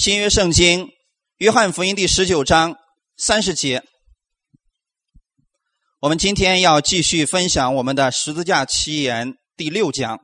[0.00, 0.88] 新约圣经
[1.36, 2.78] 约翰福音第十九章
[3.18, 3.84] 三十节，
[6.00, 10.18] 我们今天要继续分享我们的十字架奇言第六讲。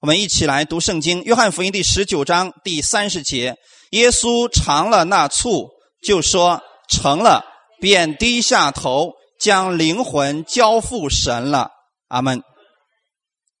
[0.00, 3.56] 我们一起来读圣经，约翰福音第十九章第三十节。
[3.90, 5.68] 耶稣尝了那醋，
[6.02, 7.44] 就说：“成了。”
[7.78, 11.68] 便低下头，将灵魂交付神了。
[12.08, 12.42] 阿门。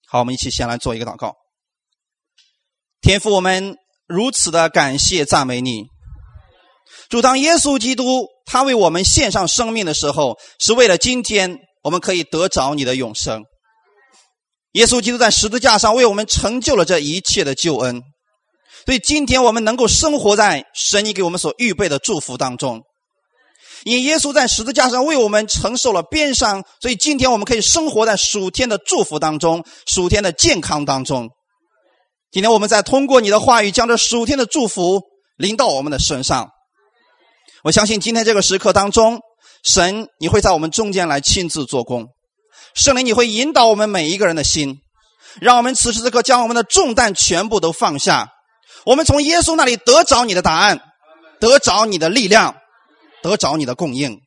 [0.08, 1.34] 好，我们一起先来做一个祷告。
[3.02, 3.76] 天父，我们
[4.06, 5.84] 如此的感谢赞美你。
[7.08, 13.42] 主，当耶稣基督他为我们献上生命的时候，是为了今天我们可以得着你的永生。
[14.72, 18.02] 耶稣基督在十字架上为我们成就了这一切的救恩，
[18.84, 22.82] 所以今天我们能够生活在神你给我们所预备的祝福当中。
[23.84, 31.28] 因耶稣在十字架上为我们承受了鞭伤，所以今天我们可以生活在属天的祝福当中，属天的健康当中。
[32.36, 35.04] 今天我们再通过你的话语，将这十五天的祝福
[35.38, 36.50] 临到我们的身上。
[37.64, 39.20] 我相信今天这个时刻当中，
[39.64, 42.08] 神你会在我们中间来亲自做工，
[42.74, 44.80] 圣灵你会引导我们每一个人的心，
[45.40, 48.28] 让我们此时此刻将我们的重担全部都放下，
[48.84, 50.78] 我们从耶稣那里得着你的答案，
[51.40, 52.54] 得着你的力量。
[53.22, 54.20] 得着你的供应，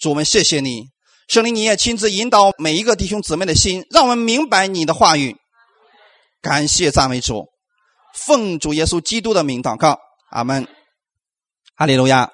[0.00, 0.88] 主我们谢谢你，
[1.28, 5.36] 圣灵你也亲自引导每一个弟兄姊妹的心，让我们明白你的话语。
[6.42, 7.46] 感谢赞美主，
[8.14, 9.98] 奉主耶稣基督的名祷告，
[10.28, 10.68] 阿门。
[11.76, 12.28] 哈利路亚。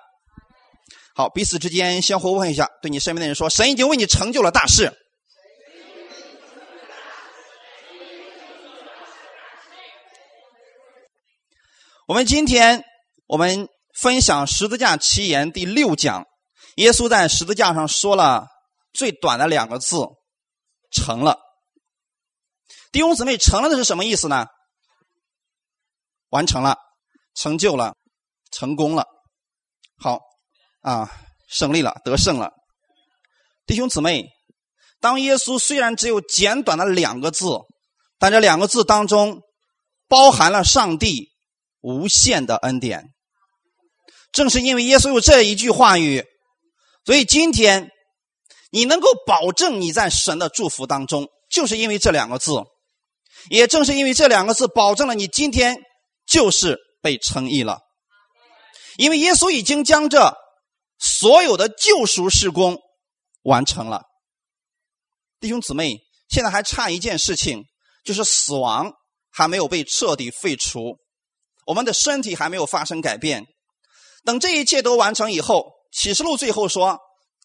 [1.14, 4.92] 好，彼此之间相互问一下，对你身边的人说：神已经为你成就了大事。
[12.06, 12.82] 我们今天，
[13.28, 13.68] 我们。
[14.00, 16.24] 分享十字架奇言第六讲，
[16.76, 18.46] 耶稣在十字架上说了
[18.92, 19.96] 最短的两个字
[20.94, 21.36] ：“成了。”
[22.90, 24.46] 弟兄姊妹，成了的是什么意思呢？
[26.30, 26.76] 完成了，
[27.34, 27.94] 成就了，
[28.50, 29.06] 成功了，
[29.98, 30.20] 好
[30.80, 31.10] 啊，
[31.48, 32.50] 胜利了，得胜了。
[33.66, 34.26] 弟兄姊妹，
[35.00, 37.46] 当耶稣虽然只有简短的两个字，
[38.18, 39.42] 但这两个字当中
[40.06, 41.28] 包含了上帝
[41.80, 43.04] 无限的恩典。
[44.32, 46.24] 正是因为耶稣有这一句话语，
[47.04, 47.90] 所以今天
[48.70, 52.52] 你能够保证你在神的祝福当中，就是因为这两个字。
[53.50, 55.76] 也正是因为这两个字，保证了你今天
[56.26, 57.80] 就是被称义了。
[58.96, 60.34] 因为耶稣已经将这
[60.98, 62.78] 所有的救赎事工
[63.42, 64.02] 完成了。
[65.40, 67.62] 弟兄姊妹，现在还差一件事情，
[68.04, 68.92] 就是死亡
[69.30, 70.98] 还没有被彻底废除，
[71.66, 73.44] 我们的身体还没有发生改变。
[74.24, 76.98] 等这一切都完成以后，启示录最后说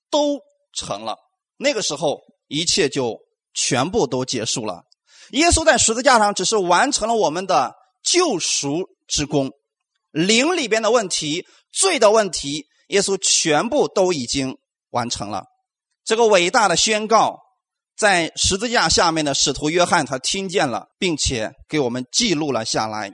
[0.10, 0.40] 都
[0.76, 1.18] 成了。
[1.58, 3.20] 那个时候，一切就
[3.54, 4.82] 全部都结束了。
[5.32, 7.74] 耶稣在十字架上只是完成了我们的
[8.04, 9.52] 救赎之功，
[10.12, 14.58] 灵里边的问题、罪的问题，耶稣全部都已经
[14.92, 15.46] 完成了。
[16.06, 17.40] 这个伟大的宣告，
[17.96, 23.14] 在十字架下面的使徒约翰他听见了，并且给我们记录了下来。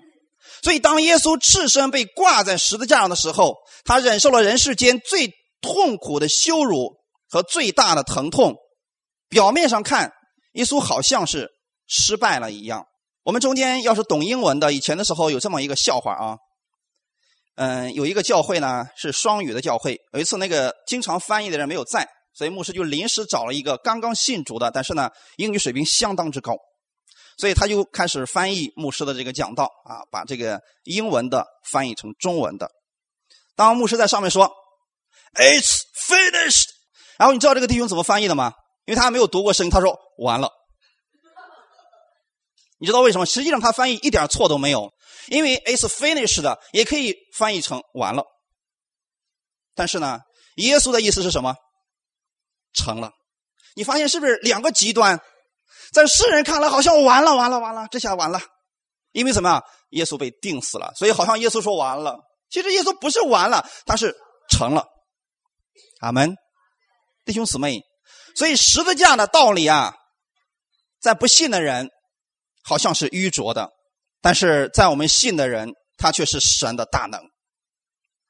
[0.63, 3.55] 所以，当耶稣赤身被挂在十字架上的时候，
[3.85, 5.31] 他忍受了人世间最
[5.61, 6.97] 痛苦的羞辱
[7.29, 8.55] 和最大的疼痛。
[9.29, 10.11] 表面上看，
[10.53, 11.49] 耶稣好像是
[11.89, 12.85] 失败了一样。
[13.23, 16.37] 我们中间要是懂英文的，以前的时候有这么一个笑话啊。
[17.55, 26.55] 嗯，有一个教会呢是双语的教会，有一次那个经常翻译的人没有在，所以牧师就临时找了一个刚刚信主的，但是呢英语水平相当之高。
[27.37, 32.69] 所以他就开始翻译牧师的这个讲道啊，把这个英文的翻译成中文的。
[33.55, 34.49] 当牧师在上面说
[35.35, 36.67] “It's finished”，
[37.17, 38.53] 然后你知道这个弟兄怎么翻译的吗？
[38.85, 40.49] 因为他没有读过圣经，他说完了。
[42.79, 43.25] 你知道为什么？
[43.25, 44.91] 实际上他翻译一点错都没有，
[45.27, 48.23] 因为 “is finished” 的也可以翻译成完了。
[49.75, 50.19] 但是呢，
[50.55, 51.55] 耶稣的意思是什么？
[52.73, 53.11] 成了。
[53.75, 55.21] 你发现是不是两个极端？
[55.91, 58.39] 在世人看来，好像完了，完了，完了，这下完了，
[59.11, 59.61] 因为什么？
[59.91, 62.19] 耶稣被钉死了，所以好像耶稣说完了。
[62.51, 64.15] 其实耶稣不是完了，他是
[64.51, 64.85] 成了。
[66.01, 66.35] 阿门，
[67.25, 67.81] 弟兄姊妹。
[68.35, 69.95] 所以十字架的道理啊，
[71.01, 71.89] 在不信的人
[72.69, 73.71] 好像是愚拙的，
[74.21, 77.19] 但是在我们信的人，他却是神的大能。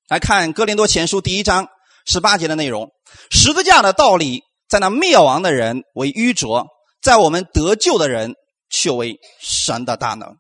[0.08, 1.68] 来看哥林多前书第一章
[2.06, 2.90] 十八节的内容：
[3.32, 6.68] 十字架的道理，在那灭亡的人为愚拙。
[7.02, 8.34] 在我们得救的人
[8.70, 10.38] 却为神的大能，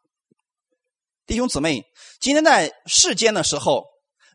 [1.25, 1.83] 弟兄姊妹，
[2.21, 3.83] 今天在世间的时候，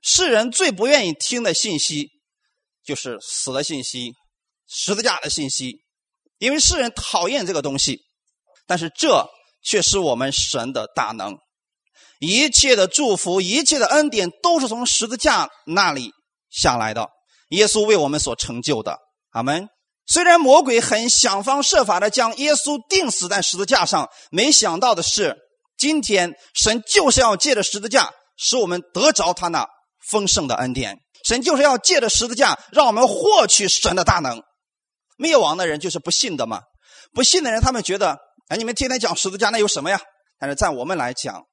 [0.03, 2.11] 世人最不愿意听的信息
[2.85, 4.13] 就是死的信息、
[4.69, 5.79] 十字架的信息，
[6.37, 8.01] 因为世人讨厌这个东西。
[8.67, 9.27] 但是这
[9.65, 11.37] 却是我们神的大能。
[12.21, 16.13] 一切的祝福、一切的恩典都是从十字架那里
[16.51, 17.09] 下来的。
[17.49, 18.99] 耶稣为我们所成就的，
[19.31, 19.69] 阿门。
[20.07, 25.37] 虽然魔鬼很想方设法的将耶稣钉死在十字架上，没想到的是，
[25.77, 29.67] 今天神就是要借着十字架，使我们得着他那
[30.09, 30.99] 丰盛的恩典。
[31.27, 34.43] 神就是要借着十字架，让我们获取神的大能。
[35.17, 36.61] 灭亡的人就是不信的嘛，
[37.15, 38.19] 不信的人他们觉得，
[38.49, 40.01] 哎，你们天天讲十字架，那有什么呀？
[40.39, 41.45] 但是在我们来讲，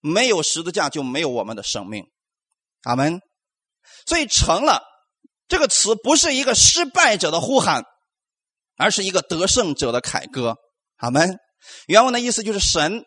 [0.00, 2.04] 没有十字架就没有我们的生命。
[2.82, 3.20] 阿门。
[4.06, 4.82] 所以成了。
[5.48, 7.84] 这个词不是一个失败者的呼喊，
[8.76, 10.56] 而是一个得胜者的凯歌。
[10.96, 11.38] 阿门。
[11.86, 13.04] 原文的意思就是神，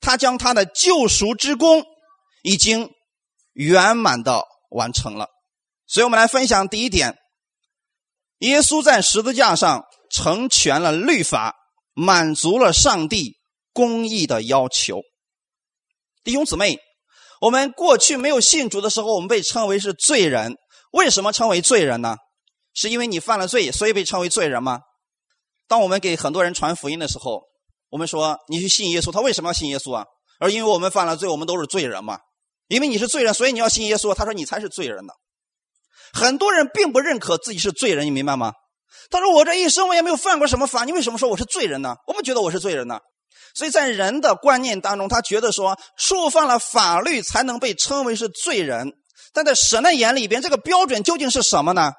[0.00, 1.84] 他将他的救赎之功
[2.42, 2.90] 已经
[3.52, 5.28] 圆满的完成了。
[5.86, 7.18] 所以我们来分享第一点：
[8.38, 11.54] 耶稣在十字架上成全了律法，
[11.96, 13.38] 满足了上帝
[13.72, 15.00] 公义的要求。
[16.22, 16.78] 弟兄姊妹，
[17.40, 20.56] 我们过去没有信主的时候，我们被称为是罪人。
[20.92, 22.16] 为什么称为罪人呢？
[22.74, 24.80] 是因为你犯了罪，所以被称为罪人吗？
[25.66, 27.42] 当我们给很多人传福音的时候，
[27.88, 30.04] 我们说你去信耶稣，他为什么要信耶稣啊？
[30.38, 32.18] 而因为我们犯了罪，我们都是罪人嘛。
[32.68, 34.12] 因为你是罪人，所以你要信耶稣。
[34.12, 35.14] 他说你才是罪人呢。
[36.12, 38.52] 很多人并不认可自己是罪人，你明白吗？
[39.10, 41.96] 他说我这一生我也没有犯过什么法，你为什么说我是罪人呢？
[42.06, 42.98] 我不觉得我是罪人呢。
[43.54, 48.92] 所以在人的观念当中，他觉得说触犯了法律才能被称为是罪人。
[49.32, 51.92] 但在神的眼里边，这个标准究竟是什么呢？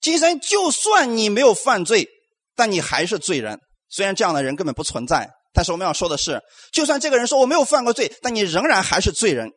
[0.00, 2.08] 今生就算你没有犯罪，
[2.56, 3.60] 但你还是罪人。
[3.88, 6.40] 虽然这样的人根本不存在，但是我们要说的是，
[6.72, 9.50] 就算这个人说我没有犯过罪，但你仍然还是罪人。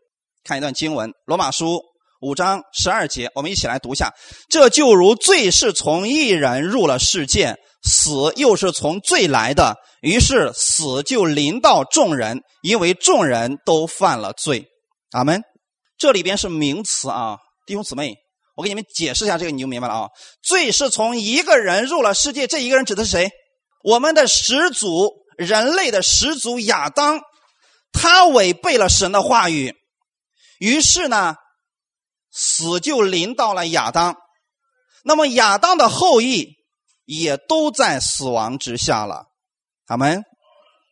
[0.44, 1.78] 看一段经文，《罗马书》
[2.22, 4.12] 五章十二节，我们一起来读一下：
[4.50, 14.66] 这就如罪是从一人入了世界，死又是从罪来的，于是死就临到众人，因为众人都犯了罪。
[15.12, 15.44] 阿门。
[15.98, 18.16] 这里边是名词啊，弟兄姊妹，
[18.56, 20.10] 我给你们解释一下这个，你就明白了啊。
[20.44, 23.30] 罪是从一个人入了世界，这一个人指的是谁？
[23.82, 27.22] 我们的始祖，人类的始祖亚当，
[27.94, 29.74] 他违背了神的话语，
[30.60, 31.36] 于是呢，
[32.36, 34.16] 死就临到了亚当。
[35.04, 36.58] 那么亚当的后裔
[37.06, 39.26] 也都在死亡之下了。
[39.88, 40.24] 他们。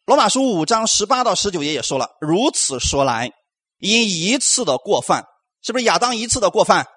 [0.06, 3.32] 罗马书五章十八到十九节也说了，如此说来。
[3.78, 5.24] 因一次的过犯，
[5.62, 6.88] 是不是亚当一次的过犯？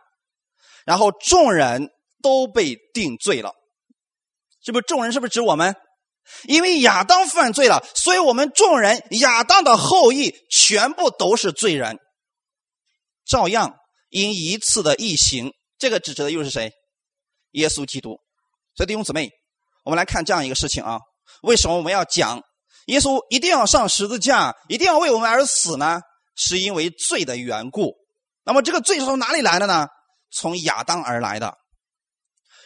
[0.84, 1.88] 然后众人
[2.20, 3.52] 都被定罪了，
[4.60, 4.82] 是不是？
[4.88, 5.76] 众人是不是指我们？
[6.48, 12.00] 因为亚当犯罪了，所以我们众人亚当的后裔全部都是罪人。
[13.24, 13.76] 照样
[14.08, 16.72] 因一次的异行，这个指指的又是谁？
[17.52, 18.18] 耶稣基督。
[18.74, 19.30] 所以弟兄姊妹，
[19.84, 20.98] 我们来看这样一个事情啊：
[21.42, 22.42] 为什么我们要讲
[22.86, 26.00] 耶稣一定要上十字架，一定要为我们而死呢？
[26.34, 27.94] 是因为罪的缘故，
[28.44, 29.86] 那么这个罪是从哪里来的呢？
[30.30, 31.56] 从亚当而来的。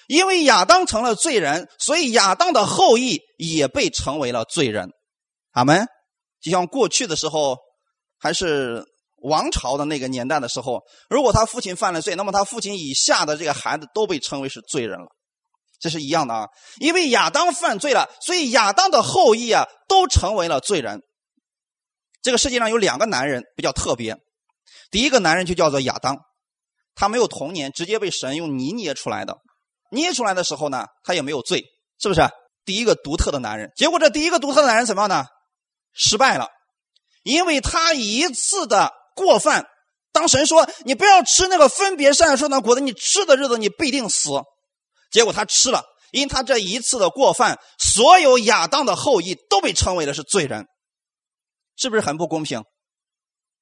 [0.09, 4.91] 因为亚当成了罪人，所以亚当的后裔也被成为了罪人。
[5.53, 5.87] 阿门。
[6.41, 7.57] 就像过去的时候，
[8.19, 8.85] 还是
[9.23, 15.07] 王朝的那个年代的时候，如果他父亲犯了罪，那么他父亲以下的这个孩子都被称为是罪人了。
[15.79, 16.49] 这是一样的啊。
[16.79, 21.01] 因为亚当犯罪了，所以亚当的后裔啊都成为了罪人。
[22.23, 24.17] 这个世界上有两个男人比较特别，
[24.91, 26.19] 第一个男人就叫做亚当，
[26.95, 29.39] 他没有童年，直接被神用泥捏出来的，
[29.91, 31.65] 捏出来的时候呢，他也没有罪，
[31.99, 32.21] 是不是？
[32.67, 35.25] 第一个独特的男人，结果这第一个独特的男人怎么样呢？
[35.95, 36.49] 失败了，
[37.23, 39.67] 因为他一次的过犯，
[40.13, 44.31] 当神说你不要吃那个分别善恶树的果子，你吃的日子你必定死，
[45.11, 50.67] 结果他吃了，因他这一次的过犯，所有亚当的后裔都被称为的是罪人。
[51.77, 52.63] 是不是很不公平？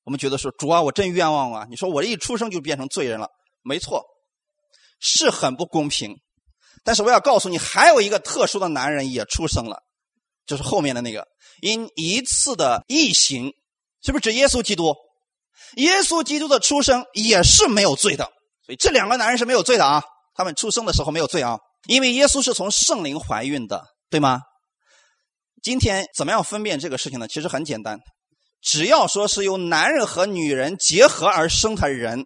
[0.02, 1.66] 我们觉得说主啊，我真冤枉啊！
[1.70, 3.28] 你说我这一出生就变成罪人了，
[3.62, 4.02] 没错，
[4.98, 6.16] 是很不公平。
[6.82, 9.82] 但是我要告诉你，还有一个特殊的男人也出生了，
[10.46, 11.28] 就是后面的那个，
[11.60, 13.52] 因一次的异行，
[14.02, 14.96] 是不是指耶稣基督？
[15.76, 18.24] 耶稣基督的出生也是没有罪的，
[18.64, 20.02] 所以这两个男人是没有罪的啊！
[20.34, 24.40] 他们出生的时候没有罪啊，因为耶稣是从圣灵怀孕的，对吗？
[25.62, 27.26] 今天怎么样分辨这个事情呢？
[27.26, 27.98] 其实很简单，
[28.62, 32.24] 只要说是由男人和女人结合而生的人，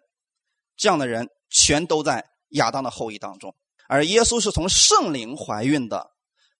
[0.76, 3.54] 这样的人全都在亚当的后裔当中。
[3.88, 6.06] 而耶稣是从圣灵怀孕的，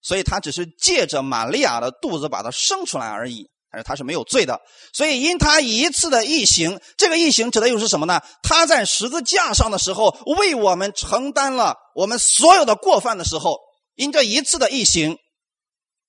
[0.00, 4.60] 所以他只是借着玛利亚的肚子把他生出来而已，但是他是没有罪的。
[4.92, 8.20] 所以因他一次的异行，这个异行指的又是什么呢？
[8.42, 13.58] 他在十字架上的时候为我们承担了我们所有的过犯的时候，
[13.96, 15.18] 因这一次的异行。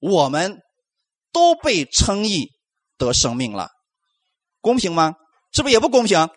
[0.06, 0.60] 我们
[1.32, 2.50] 都被称义
[2.98, 3.70] 得生命了，
[4.60, 5.14] 公平吗？
[5.54, 6.28] 是不是也不公平？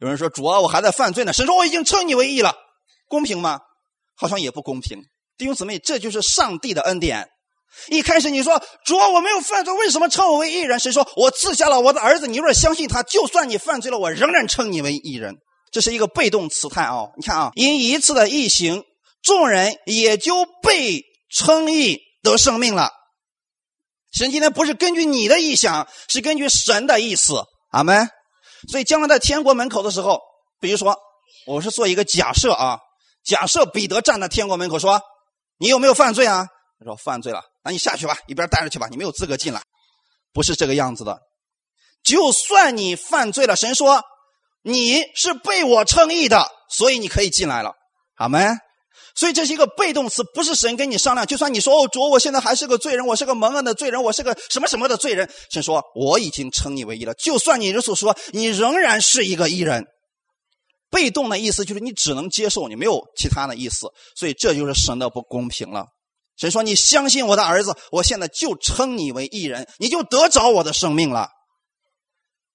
[0.00, 1.32] 有人说主啊，我还在犯罪呢。
[1.32, 2.56] 神说我已经称你为义了，
[3.06, 3.60] 公平吗？
[4.16, 4.98] 好像也不公平。
[5.38, 7.28] 弟兄姊妹，这就是上帝的恩典。
[7.88, 10.78] 一开始你说主啊，我没有犯罪，为什么称我为义人？
[10.78, 15.36] 神说我赐下了我的儿子，你若相信他，就算你犯罪了，我仍然称你为义人。
[15.70, 17.06] 这是一个被动词态啊！
[17.16, 18.82] 你看啊，因一次的异行，
[19.22, 22.90] 众人也就被称义得生命了。
[24.12, 27.44] 神今天不是根据你的意想，是根据神的意思。
[27.72, 28.08] 阿门。
[28.70, 30.20] 所以将来在天国门口的时候，
[30.60, 30.96] 比如说，
[31.46, 32.78] 我是做一个假设啊，
[33.22, 35.02] 假设彼得站在天国门口说
[35.58, 36.46] ：“你有没有犯罪啊？”
[36.78, 39.62] 他说：“犯罪了。”那你下去吧，一边待着去吧，你没有资格进来。
[40.32, 41.18] 不是这个样子的。
[42.04, 44.02] 就算你犯罪了，神说
[44.62, 47.72] 你是被我称义的，所以你可以进来了。
[48.16, 48.58] 阿门。
[49.14, 51.26] 所以这是一个被动词，不是神跟你商量。
[51.26, 55.30] 就算你说哦，主，我现在还是个罪人，我是个蒙恩的罪人，我是个什么什么的罪人。
[55.50, 57.14] 神说我已经称你为义了。
[57.14, 59.86] 就算你如此说，你仍然是一个义人。
[60.90, 63.88] 被动的意思就是你只能接受，你没有其他的意思。
[64.14, 65.86] 所以这就是神的不公平了。
[66.36, 71.30] 神说你相信我的儿子，我现在就称你为义人，你就得着我的生命了。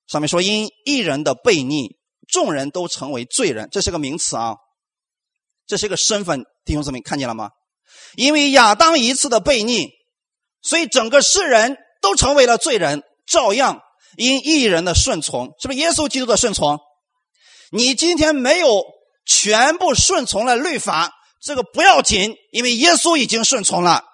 [0.08, 1.98] 上面说因义人的悖逆，
[2.28, 4.56] 众人都成为罪人，这是个名词啊。
[5.66, 7.50] 这是一个身份，弟兄姊妹看见了吗？
[8.16, 9.90] 因为亚当一次的悖逆，
[10.62, 13.04] 所以整个世人都成为了罪人。
[13.28, 13.80] 照样
[14.18, 16.80] 因一人的顺从，是不是耶稣基督的顺从？
[17.72, 18.84] 你今天没有
[19.26, 24.06] 全部顺从了律法，这个不要紧，因为耶稣已经顺从了。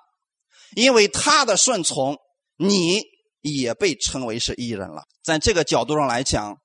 [0.76, 2.18] 因为他的顺从，
[2.58, 3.04] 你
[3.42, 5.04] 也被称为是义人了。
[5.24, 6.58] 在这个角度上来讲，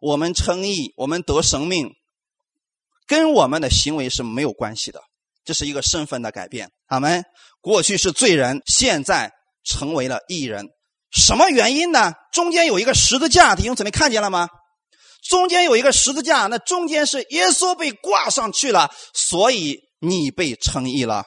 [0.00, 1.90] 我们称义，我们得生命。
[3.06, 5.00] 跟我们的行为是没有关系的，
[5.44, 6.70] 这是一个身份的改变。
[6.86, 7.24] 他们
[7.60, 9.32] 过去是罪人，现在
[9.64, 10.66] 成为了义人，
[11.10, 12.12] 什么原因呢？
[12.32, 14.48] 中间有一个十字架，弟兄姊妹看见了吗？
[15.26, 21.24] 中间有一个十字架，那中间是耶稣被挂上去了，所以你被称义了。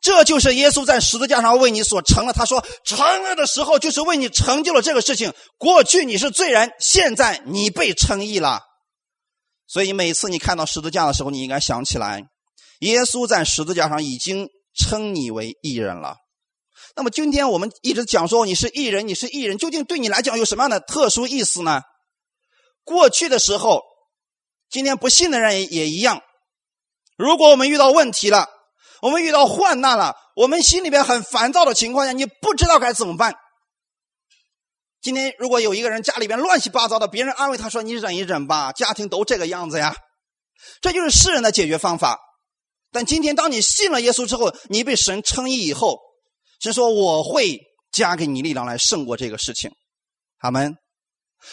[0.00, 2.32] 这就是耶稣在十字架上为你所成了。
[2.32, 5.34] 他说成了的时候，就是为你成就了这个事情。
[5.58, 8.62] 过去你是罪人，现在你被称义了。
[9.66, 12.22] 所以每次你看到十字架的时候，你应该想起来，
[12.80, 16.16] 耶稣在十字架上已经称你为义人了。
[16.96, 21.82] 那么今天我们一直讲说你是义人，你是义人，究竟对你来讲有什么样的特殊意思呢？
[22.84, 23.82] 过去的时候，
[24.70, 26.22] 今天不信的人也一样。
[27.20, 28.48] 如果我们遇到问题了，
[29.02, 33.34] 我们遇到患难了，我们心里边很烦躁的情况下，你不知道该怎么办。
[35.02, 39.94] 今天如果有一个人家里边乱七八糟的，别人安慰他说：“你忍一忍吧，家庭都这个样子呀。”
[40.80, 42.18] 这就是世人的解决方法。
[42.90, 46.00] 但今天当你信了耶稣之后，你被神称义以后，
[46.58, 47.60] 神说：“我会
[47.92, 49.70] 加给你力量来胜过这个事情。”
[50.40, 50.74] 阿门。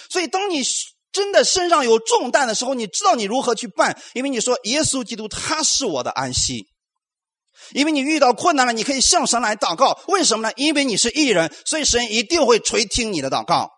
[0.10, 0.62] 所以当你
[1.12, 6.68] 真的身上有重担的时候，你知道你如何去办，因为你说耶稣基督他是我的安息。
[7.74, 10.00] 因为你遇到困难了，你可以向神来祷告。
[10.08, 10.54] 为什么呢？
[10.56, 13.72] 因为你是艺人，所以神一定会垂听你的祷告。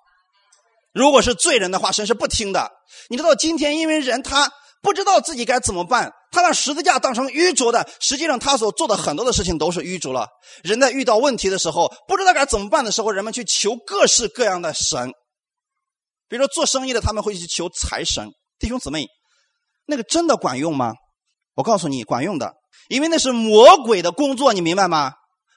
[0.94, 2.70] 如果是罪人的话，神是不听的。
[3.10, 4.52] 你知道，今天因为人他
[4.84, 10.28] 不知道自己该怎么办，他把十字架当成愚拙的，实际上他所做的很多的事情都是愚拙了。
[10.62, 15.12] 人在遇到问题的时候，不知道该怎么办的时候，人们去求各式各样的神，
[16.30, 18.30] 比如说做生意的，他们会去求财神。
[18.60, 19.08] 弟兄姊妹，
[19.86, 20.94] 那个真的管用吗？
[21.56, 22.54] 我告诉你，管用的。
[22.88, 25.14] 因为那是魔鬼的工作，你明白吗？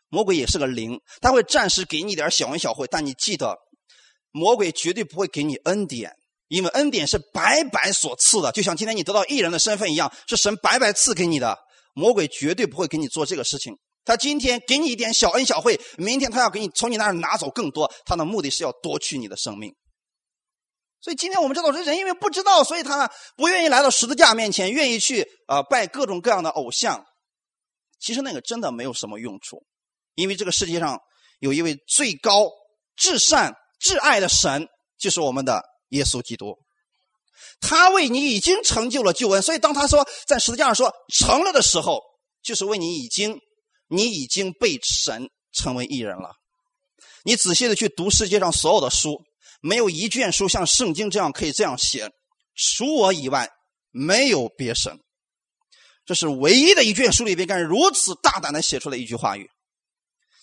[0.08, 3.56] 魔鬼也是个灵，他会暂时给你点小恩小惠，但你记得，
[4.30, 6.12] 魔鬼绝对不会给你恩典，
[6.48, 11.58] 因为恩典是白白所赐的，就像今天你得到艺人的身份一样，是神白白赐给你的。
[11.94, 13.74] 魔鬼绝对不会给你做这个事情，
[14.04, 19.74] 他今天给你一点小恩小惠，明天他要给你从你那儿拿走更多，他的目的是要夺取你的生命。
[21.02, 27.04] 所以今天我们知道，这人因为不知道，所以他呢不愿意来到十字架面前，愿意去啊拜各种各样的偶像。
[27.98, 29.64] 其实那个真的没有什么用处，
[30.14, 30.98] 因为这个世界上
[31.40, 32.48] 有一位最高、
[32.96, 34.68] 至善、至爱的神，
[34.98, 36.56] 就是我们的耶稣基督。
[37.60, 42.00] 他为你已经成就了救恩，所以当他说在十字架上说成了的时候，
[42.42, 43.38] 就是为你已经，
[43.88, 46.32] 你已经被神成为义人了。
[47.24, 49.20] 你仔细的去读世界上所有的书，
[49.62, 52.10] 没有一卷书像圣经这样可以这样写，
[52.54, 53.48] 除我以外，
[53.90, 54.98] 没有别神。
[56.04, 59.48] 这是唯一的一卷书里边敢如此大胆的写出了一句话语。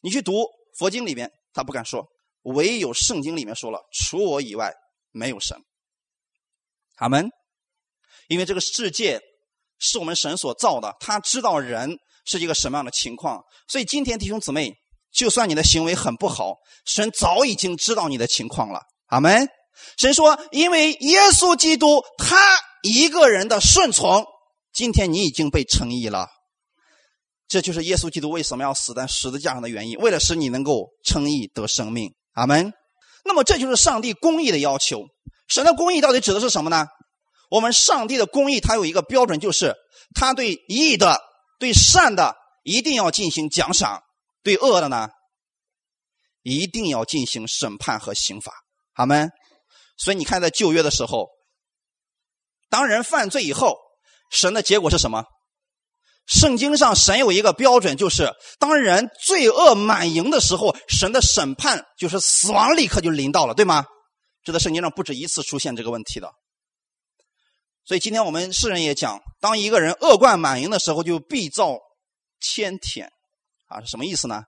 [0.01, 0.45] 你去读
[0.77, 2.01] 佛经里边，他不敢说；
[2.43, 4.73] 唯有圣经里面说了，除我以外
[5.11, 5.57] 没有神。
[6.95, 7.29] 阿门。
[8.29, 9.19] 因为这个世界
[9.79, 14.71] 是我们神所造的，他知道人是一个什么样的情况，所以今天弟兄姊妹，
[15.11, 18.83] 就算你的行为很不好，神早已经知道你的情况了。
[19.09, 19.47] 阿门。
[19.97, 22.37] 神说，因为耶稣基督他
[22.81, 24.25] 一个人的顺从，
[24.73, 26.27] 今天你已经被称义了。
[27.47, 32.13] 这就是耶稣基督为什么要死在十字架上的原因，为了使你能够称义得生命。
[32.33, 32.71] 阿门。
[33.25, 35.03] 那么这就是上帝公义的要求。
[35.47, 36.87] 神的公义到底指的是什么呢？
[37.49, 39.75] 我们上帝的公义，它有一个标准，就是
[40.13, 41.19] 他对义的、
[41.57, 44.03] 对善的一定要进行奖赏，
[44.43, 45.09] 对恶的呢，
[46.43, 48.53] 一定要进行审判和刑罚。
[49.00, 49.32] 阿门。
[49.98, 51.29] 所以你看，在旧约的时候，
[52.70, 53.77] 当人犯罪以后，
[54.29, 55.24] 神的结果是什么？
[56.27, 63.86] 圣经上神有一个标准，就是当人罪恶满盈的时候，神的审判就是死亡，立刻就临到了，对吗？
[64.44, 66.32] 这在圣经上不止一次出现这个问题的。
[67.86, 71.79] 所以今天我们世人也讲，当一个人恶贯满盈的时候，就必遭
[72.39, 73.10] 千天，
[73.68, 74.44] 啊，是什么意思呢？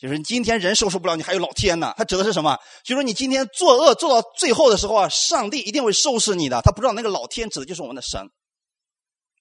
[0.00, 1.92] 就是你今天人收拾不了你，还有老天呢。
[1.96, 2.56] 他指的是什么？
[2.84, 6.62] 就是说你今天作恶做到最后的时候啊，上帝一定会收拾你的。
[6.62, 8.22] 他不知道那个老天指的就是我们的神。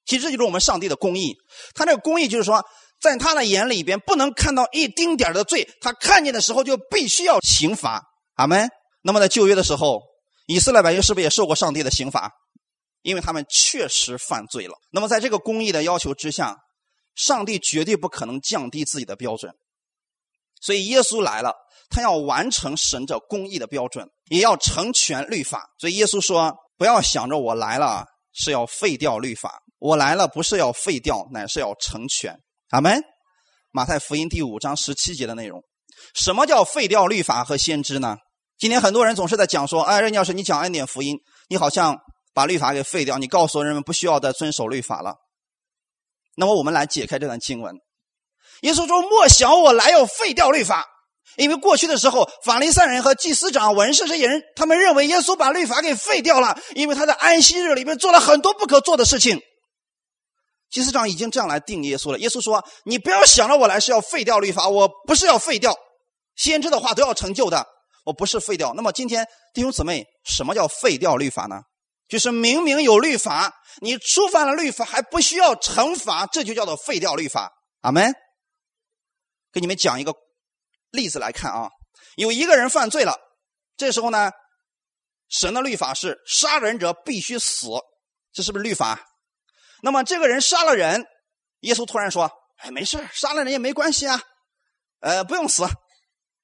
[0.06, 1.36] 其实这就是我们上帝的公义。
[1.74, 2.62] 他这个公义就是说，
[3.00, 8.04] 在他的眼里边不能看到一丁点的罪，他看见的时候就必须要刑罚。
[8.36, 8.68] 阿门。
[9.02, 10.02] 那么在旧约的时候，
[10.46, 12.30] 以色列百姓是不是也受过上帝的刑罚？
[13.02, 14.74] 因为他们确实犯罪了。
[14.92, 16.58] 那么在这个公义的要求之下，
[17.16, 19.54] 上帝绝对不可能降低自己的标准。
[20.60, 21.54] 所以耶稣来了，
[21.90, 25.70] 他要完成神这公义的标准，也要成全律法。
[25.78, 32.38] 所以耶稣说：“不要想着我来了是要废掉律法。”我来了，不是要废掉，乃是要成全。
[32.72, 33.02] 阿门。
[33.72, 35.64] 马太福音第五章十七节的内容，
[36.16, 38.18] 什么叫废掉律法和先知呢？
[38.58, 41.98] 今天很多人总是在讲说，哎，任教师，你讲恩典福音，你好像
[42.34, 45.16] 把律法给废掉，你告诉人们不需要再遵守律法了。
[46.36, 47.76] 那么我们来解开这段经文。
[48.62, 50.86] 耶稣说：“莫想我来要废掉律法。”
[51.38, 59.40] 因为过去的时候，法利赛人和祭司长、文士这些人，他们认为耶稣把律法给废掉了，因为他在安息日里面做了很多不可做的事情。
[60.70, 62.20] 祭司长已经这样来定耶稣了。
[62.20, 65.74] 耶稣说：“你不要想着我来是要废掉律法，我不是要废掉，
[66.36, 67.66] 先知的话都要成就的，
[68.06, 71.62] 我不是废掉。”那么今天弟兄姊妹，什么叫废掉律法呢？
[72.10, 77.52] 就是明明有律法，你触犯了律法还不需要惩罚，这就叫做废掉律法。
[77.82, 78.14] 阿门。
[79.52, 80.14] 给你们讲一个
[80.92, 81.70] 例子来看啊，
[82.16, 83.18] 有一个人犯罪了，
[83.78, 84.32] 这时候呢，
[85.28, 87.68] 神的律法是杀人者必须死，
[88.32, 89.06] 这是不是律法？
[89.82, 91.06] 那么这个人杀了人，
[91.62, 94.22] 耶稣突然说：“哎，没事，杀了人也没关系啊，
[95.00, 95.64] 呃，不用死。”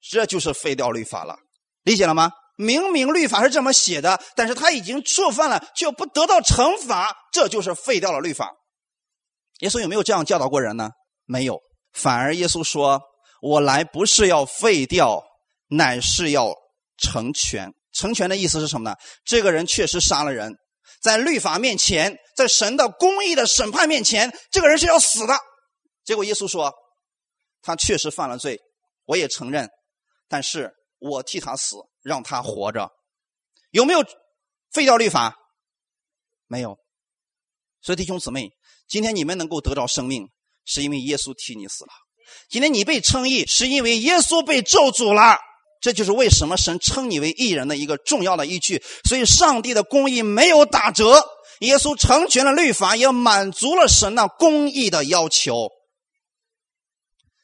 [0.08, 1.36] 这就是废掉律法了，
[1.82, 2.30] 理解了吗？
[2.56, 8.54] 明明律法是这么写的，但是他已经触犯了，就不得到惩罚，这就是废掉了律法。
[9.58, 10.90] 耶稣有没有这样教导过人呢？
[11.24, 11.60] 没有，
[11.96, 13.00] 反而耶稣说
[13.40, 15.24] ：“我来不是要废掉，
[15.68, 16.54] 乃是要
[16.98, 17.72] 成全。
[17.92, 18.96] 成全的意思是什么呢？
[19.24, 20.54] 这个人确实杀了人。”
[21.02, 25.34] 在律法面前，在神的公义的审判面前，这个人是要死的。
[26.04, 26.72] 结果耶稣说，
[27.62, 28.60] 他确实犯了罪，
[29.04, 29.68] 我也承认，
[30.28, 32.90] 但是我替他死，让他活着。
[33.70, 34.04] 有没有
[34.72, 35.36] 废掉律法？
[36.46, 36.78] 没有。
[37.82, 38.50] 所以弟兄姊妹，
[38.88, 40.28] 今天你们能够得到生命，
[40.66, 41.90] 是因为耶稣替你死了。
[42.50, 45.38] 今天你被称义，是因为耶稣被咒诅了。
[45.80, 48.82] 这就是为什么神称你为义人的一个重要的依据。
[49.04, 51.22] 所以，上帝的公义没有打折，
[51.60, 55.68] 耶稣成全了律法，也满足了神那公义的要求。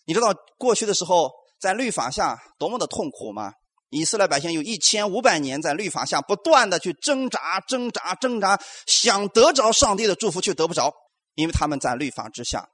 [0.06, 1.30] 你知道过去的时候
[1.60, 3.52] 在律法下多么的痛苦吗？
[3.90, 10.92] 以色列百姓有一千五百年在律法下不断的去挣扎、挣扎、挣扎，想得着上帝的祝福却得不着，
[11.34, 12.66] 因为他们在律法之下。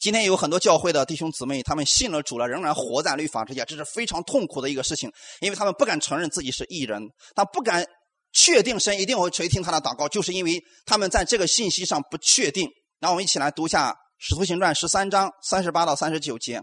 [0.00, 7.02] 今天有很多教会的弟兄姊妹，他们信了主了，仍然活在律法之下，这是非常痛苦的一个事情，因为他们不敢承认自己是异人，
[7.34, 7.84] 他不敢
[8.32, 12.68] 确定神一定会垂听他的祷告，就是因为他们在这个信息上不确定。
[13.00, 16.62] 那我们一起来读一下《使徒行传》十三章三十八到三十九节。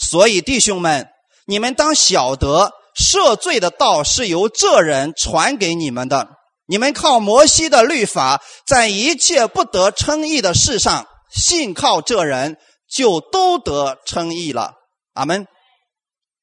[0.00, 1.06] 所以弟兄们，
[1.46, 6.28] 你们当晓得赦罪的道是由这人传给你们的。
[6.66, 12.56] 你们靠摩西的律法，在一切不得称义的事上，信靠这人。
[12.92, 14.74] 就都得称义了，
[15.14, 15.46] 阿门。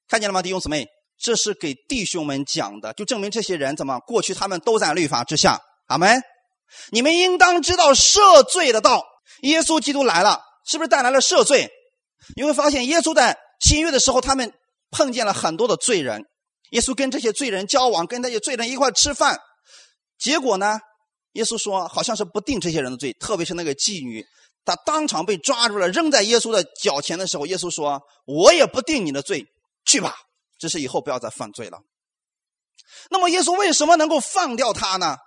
[0.08, 0.88] 看见了吗，弟兄姊妹？
[1.22, 6.20] 这是给弟兄们讲的，就证明这些人怎么过去他们都在律法之下，阿门。
[6.92, 9.06] 你们应当知道赦罪的道，
[9.42, 11.70] 耶稣基督来了，是不是带来了赦罪？
[12.36, 14.52] 你会发现，耶稣在新约的时候，他们
[14.90, 16.26] 碰见了很多的罪人，
[16.72, 19.38] 耶稣跟这些罪人交往，跟那些罪人一块吃饭，
[20.18, 20.80] 结果呢，
[21.34, 24.26] 耶稣说好像是不定这些人的罪，特别是那个妓女。
[24.66, 29.46] 他当场被抓住了，扔在耶稣的脚前的时候，耶稣说：“我也不定你的罪，
[29.86, 30.16] 去吧，
[30.60, 31.80] 只是以后不要再犯罪了。”
[33.10, 35.18] 那么耶稣为什么能够放掉他呢？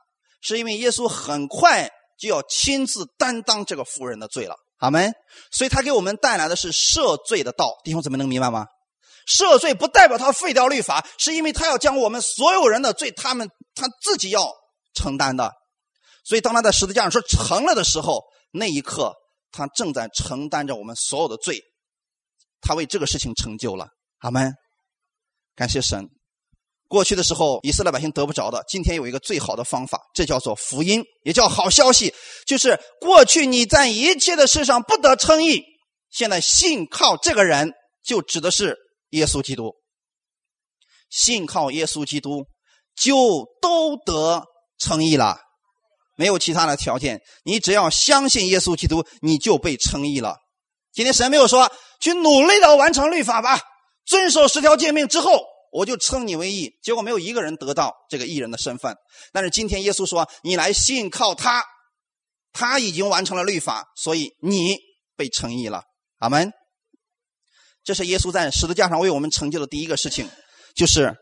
[0.40, 5.12] 是因为耶稣很快就要亲自担当这个妇人的罪了，阿门。
[5.51, 8.66] 所以他给我们带来的是赦罪的道，弟兄姊妹能明白吗？
[9.27, 14.53] 赦罪不代表他废掉律法，是因为他要将我们所有人的罪，他们他自己要
[14.95, 15.53] 承担的。
[16.25, 19.14] 所以当他在十字架上说成了的时候，那一刻
[19.53, 21.61] 他正在承担着我们所有的罪，
[22.61, 23.88] 他为这个事情成就了，
[24.19, 24.53] 阿门。
[25.55, 26.09] 感谢神。
[26.88, 32.12] 过去的时候，以色列百姓得不着的，今天有一个最好的方法，这叫做福音，也叫好消息。
[32.47, 35.62] 就是过去你在一切的事上不得称义，
[36.11, 37.73] 现在信靠这个人，
[38.05, 38.77] 就指的是
[39.11, 39.75] 耶稣基督。
[41.09, 42.45] 信靠耶稣基督，
[42.95, 44.45] 就都得
[44.79, 45.38] 称义了，
[46.16, 47.20] 没有其他的条件。
[47.44, 50.37] 你只要相信耶稣基督，你就被称义了。
[50.92, 53.61] 今天神没有说去努力的完成律法吧，
[54.05, 55.44] 遵守十条诫命之后。
[55.75, 58.94] 我就称你为义，结果没有一个人得到这个义人的身份。
[59.33, 61.64] 但是今天耶稣说：“你来信靠他，
[62.53, 64.77] 他已经完成了律法，所以你
[65.16, 65.85] 被称义了。”
[66.20, 66.53] 阿门。
[67.83, 70.29] 这是耶稣在十字架上为我们成就的第一个事情，
[70.77, 71.16] 就是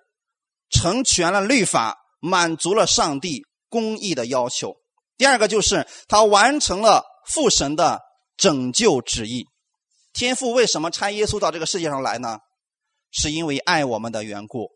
[0.69, 4.77] 成全了律法，满足了上帝公义的要求。
[5.17, 8.01] 第二个就是他完成了父神的
[8.37, 9.47] 拯救旨意。
[10.13, 12.37] 天父为什么差耶稣到这个世界上来呢？
[13.13, 14.69] 是因为爱我们的缘故，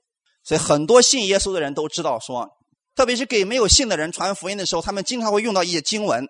[0.42, 2.48] 所以很多信耶稣的人都知道说，
[2.96, 6.26] 特别是给没有信的人传福音的时候，他们经常会用到一些经文，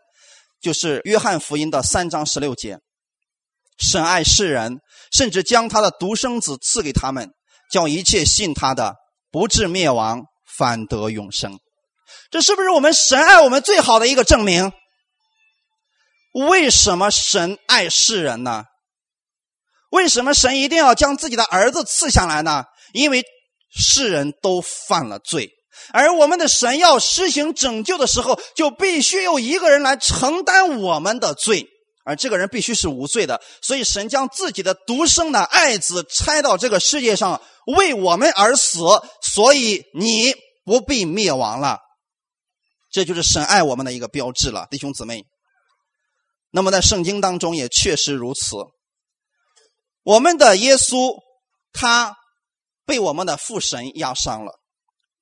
[0.61, 2.79] 就是约翰福音的三章十六节
[3.81, 4.81] ：“神爱世人，
[5.13, 7.31] 甚至将他的独生子赐给他们，
[7.71, 8.95] 叫一切信他的
[9.31, 10.25] 不至灭亡，
[10.59, 11.59] 反得永生。”
[12.31, 14.73] 这是不是我们神爱我们最好的一个证明？
[16.49, 18.65] 为什么神爱世人呢？
[19.91, 22.65] 为什么神一定要将自己的儿子赐下来呢？
[22.93, 23.25] 因为
[23.73, 25.51] 世人都犯了罪，
[25.93, 31.69] 而我们的神要施行拯救的时候，就必须有一个人来承担我们的罪，
[32.05, 33.41] 而这个人必须是无罪的。
[33.63, 38.81] 所以神将自己的独生的爱子拆到这个世界上，为我们而死，
[39.23, 41.79] 所以你不必灭亡了。
[42.95, 45.25] 这就是神爱我们的一个标志了，弟兄姊妹。
[46.53, 48.55] 那么在圣经当中也确实如此。
[50.05, 51.17] 我们的耶稣，
[51.73, 52.15] 他
[52.87, 54.53] 被我们的父神压伤了。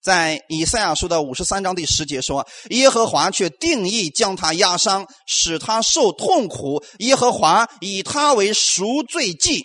[0.02, 6.84] 在以赛亚书的五十三章第十节说：“耶和华却定义将他压伤，使他受痛苦。
[6.98, 9.64] 耶和华以他为赎罪祭。”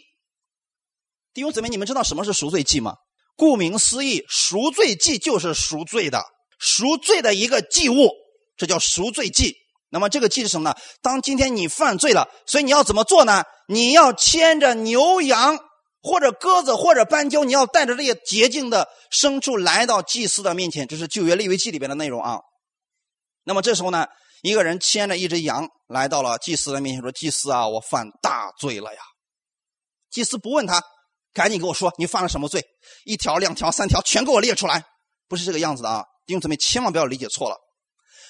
[1.36, 2.96] 弟兄姊妹，你们知道什么是赎罪祭吗？
[3.36, 6.24] 顾名思义，赎罪祭就是赎罪的，
[6.58, 8.10] 赎罪的一个祭物，
[8.56, 9.56] 这叫赎罪祭。
[9.89, 10.76] 那么这个祭是什么呢？
[11.02, 13.43] 当今天你犯罪了，所以你要怎么做呢？
[13.67, 15.58] 你要牵着牛羊
[16.02, 22.39] 或者鸽子或者斑鸠，你要带着这些洁净的牲畜来到祭司的面前，这是旧约立位记里边的内容啊。
[23.43, 24.08] 那么这时候呢，
[24.41, 29.00] 一个人牵着一只羊来到了祭司的面前，说：“祭司啊，我犯大罪了呀！”
[30.12, 30.82] 祭司不问他，
[31.34, 32.65] 赶紧给我说你犯了什么罪，
[33.06, 34.84] 一条、两条、三条，全给我列出来。
[35.30, 37.57] 不是这个样子的啊，弟兄姊妹千万不要理解错了。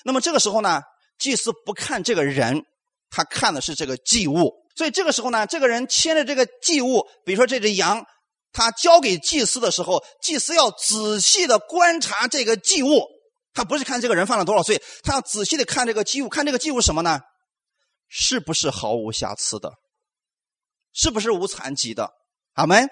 [0.05, 0.81] 那么这个时候呢？
[1.19, 2.63] 祭司不看这个人，
[3.09, 4.53] 他看的是这个祭物。
[4.75, 8.05] 所以这个时候呢，这个人牵着这个祭物，比如说这只羊，
[8.53, 13.03] 他交给祭司的时候，祭司要仔细的观察这个祭物。
[13.55, 17.19] 他不是看这个人犯了多少罪，他要仔细的看这个祭物，看这个祭物什么呢？
[18.07, 19.73] 是不是毫无瑕疵的？
[20.93, 22.11] 是不是无残疾的？
[22.53, 22.87] 阿门。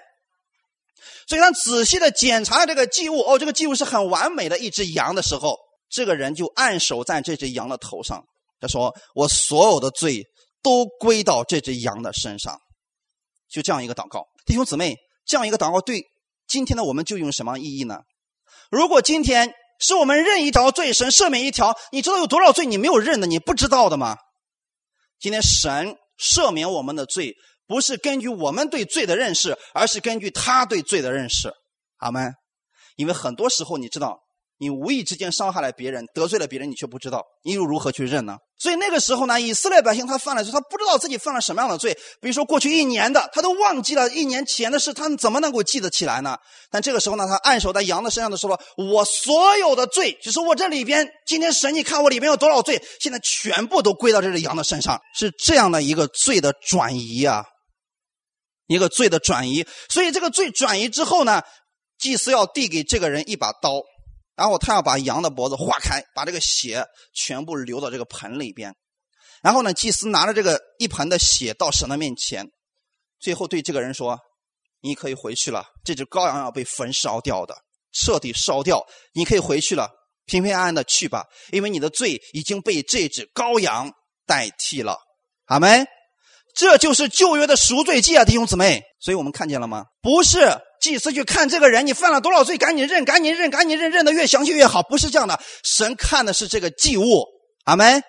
[1.26, 5.56] 所以他仔细的检查这个祭物，哦，这个祭物是很完美的一只羊的时候。
[5.88, 8.24] 这个人就按手在这只羊的头上，
[8.60, 10.24] 他说：“我所有的罪
[10.60, 12.58] 都归到这只羊的身上。”
[13.48, 16.04] 就这样一个祷告，弟兄姊妹，这样一个祷告对
[16.48, 18.00] 今天的我们就有什么意义呢？
[18.68, 24.16] 如果今天是我们认一条罪，神赦免一条，你知道有多少罪你没有认的，你不知道的吗？
[25.20, 31.52] 今天神赦免我们的罪，不是根据我们对罪的认识，而是根据他对罪的认识。
[31.98, 32.32] 阿门。
[32.96, 34.20] 因为很多时候，你知道。
[34.58, 38.38] 你无意之间伤害了别人，得罪了别人，你却不知道，你又如何去认呢？
[38.58, 41.92] 所以那个时候呢，以色列百姓他犯了罪，他不知道自己犯了什么样的罪。
[42.22, 46.38] 比如说过去一年的，他都忘记了一年前的事，他怎么能够记得起来呢？
[46.70, 57.44] 但这个时候呢，他按手在羊的身上的时候，我所有的罪，就是我这里边，今天神，你看我里边有多少罪，现在全部都归到这只羊的身上，是这样的一个罪的转移啊，
[58.66, 59.66] 一个罪的转移。
[59.88, 61.42] 所以这个罪转移之后呢，
[61.98, 63.82] 祭司要递给这个人一把刀。
[64.34, 68.74] 然后他要把羊的脖子划开，把这个血全部流到这个盆里边。
[69.42, 72.46] 然后呢，祭司拿着这个一盆的血到神的面前，
[73.18, 74.18] 最后对这个人说
[74.82, 75.64] ：“你可以回去了。
[75.84, 77.56] 这只羔羊要被焚烧掉的。”
[77.98, 79.88] 彻底烧掉，你可以回去了，
[80.26, 83.90] 平平安安的去吧，因为你的罪已经被这只羔羊
[84.26, 84.98] 代替了。
[85.46, 85.86] 阿门。
[86.56, 88.82] 这就是旧约的赎罪记啊，弟兄姊妹。
[88.98, 89.84] 所以我们看见了吗？
[90.00, 94.82] 不是祭司去看这个人，你犯了多少罪，赶紧认，赶紧认，赶紧认，认的越详细越好。
[94.82, 97.24] 不是这样的，神看的是这个祭物。
[97.64, 98.02] 阿门。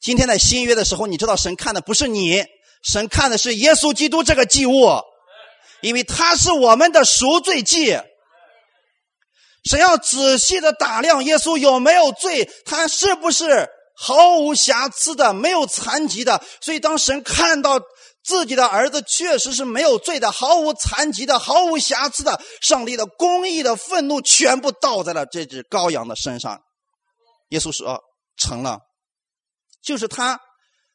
[0.00, 2.42] 今天在新约的时候，你知道神看的不是你，
[2.82, 4.88] 神看的是耶稣基督这个祭物，
[5.80, 8.00] 因为他是我们的赎罪祭。
[9.64, 13.68] 神要仔细的打量耶稣有没有罪，他是不是？
[14.02, 17.78] 毫无瑕疵的，没有残疾的，所以当神看到
[18.24, 26.58] 自己的儿子确实是没有罪的，毫无残疾的，毫无瑕疵的，上帝的公义的愤怒全部倒在了这只羔羊的身上。
[27.50, 28.00] 耶稣说
[28.40, 28.78] ：“成了，
[29.82, 30.40] 就是他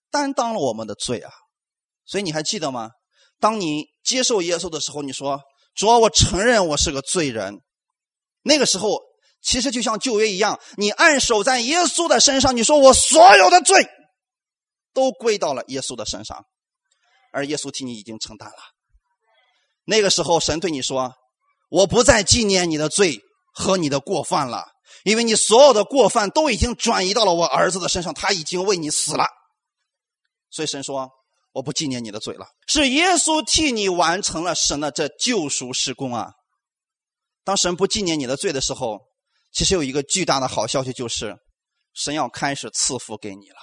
[0.10, 1.32] 担当了我们的罪啊。”
[2.08, 2.90] 所以你还记得吗？
[3.40, 5.40] 当你接受耶稣的时候，你说
[5.78, 7.60] ：“主要我承认我是个罪人。”
[8.42, 9.00] 那个时候。
[9.46, 13.88] 其实就像旧约一样，你按手在耶稣的身上，你说我所有的罪
[14.92, 16.44] 都归到了耶稣的身上，
[17.32, 18.56] 而耶稣替你已经承担了。
[19.86, 21.14] 那个时候，神对你说
[21.70, 23.22] ：“我不再纪念你的罪
[23.54, 24.66] 和你的过犯了，
[25.04, 29.28] 因为你所有的过犯都已经转移到了我儿子的身上，他已经为你死了。”
[30.50, 31.08] 所以神说
[31.54, 36.32] ：“我不纪念你的罪了。”是耶稣替你完成了神的这救赎施工啊！
[37.44, 39.02] 当神不纪念你的罪的时候。
[39.56, 41.34] 其实有一个巨大的好消息，就是
[41.94, 43.56] 神要开始赐福给你了。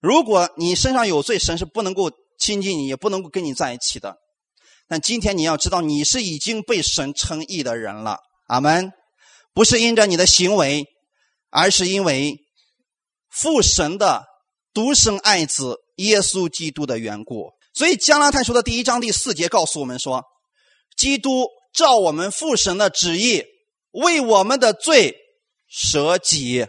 [0.00, 4.16] 如果你身上有罪，神是不能够亲近你，也不能够跟你在一起的。
[4.88, 8.18] 但今天你要知道，你是已经被神称义的人了。
[8.46, 8.90] 阿门。
[9.52, 10.86] 不是因着你的行为，
[11.50, 12.38] 而是因为
[13.28, 14.24] 父神的
[14.72, 17.50] 独生爱子耶稣基督的缘故。
[17.74, 20.24] 所以加拉太书的第一章第四节告诉我们说：
[20.96, 23.44] 基督照我们父神的旨意。
[23.98, 25.16] 为我们的罪
[25.68, 26.66] 舍己，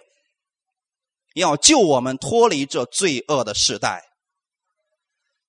[1.35, 4.03] 要救我们脱离这罪恶的时代。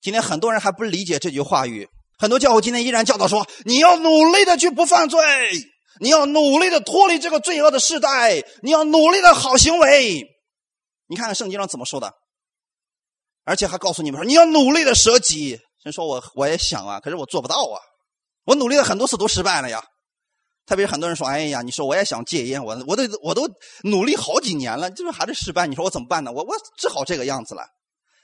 [0.00, 1.88] 今天很多人还不理解这句话语，
[2.18, 5.18] 很多教会今天依然教导说：你要努力的去不犯罪，
[6.00, 10.26] 你要努力的脱离这个罪恶的时代，你要努力的好行为。
[11.06, 12.12] 你看看圣经上怎么说的，
[13.44, 15.58] 而且还告诉你们说：你要努力的舍己。
[15.82, 17.80] 人说我我也想啊，可是我做不到啊，
[18.44, 19.82] 我努力了很多次都失败了呀。
[20.70, 23.42] 特别很多人说：“哎呀，你说我也想戒烟，我我都我都
[23.82, 25.66] 努力好几年了，就是还是失败。
[25.66, 26.30] 你说我怎么办呢？
[26.30, 27.62] 我我只好这个样子了。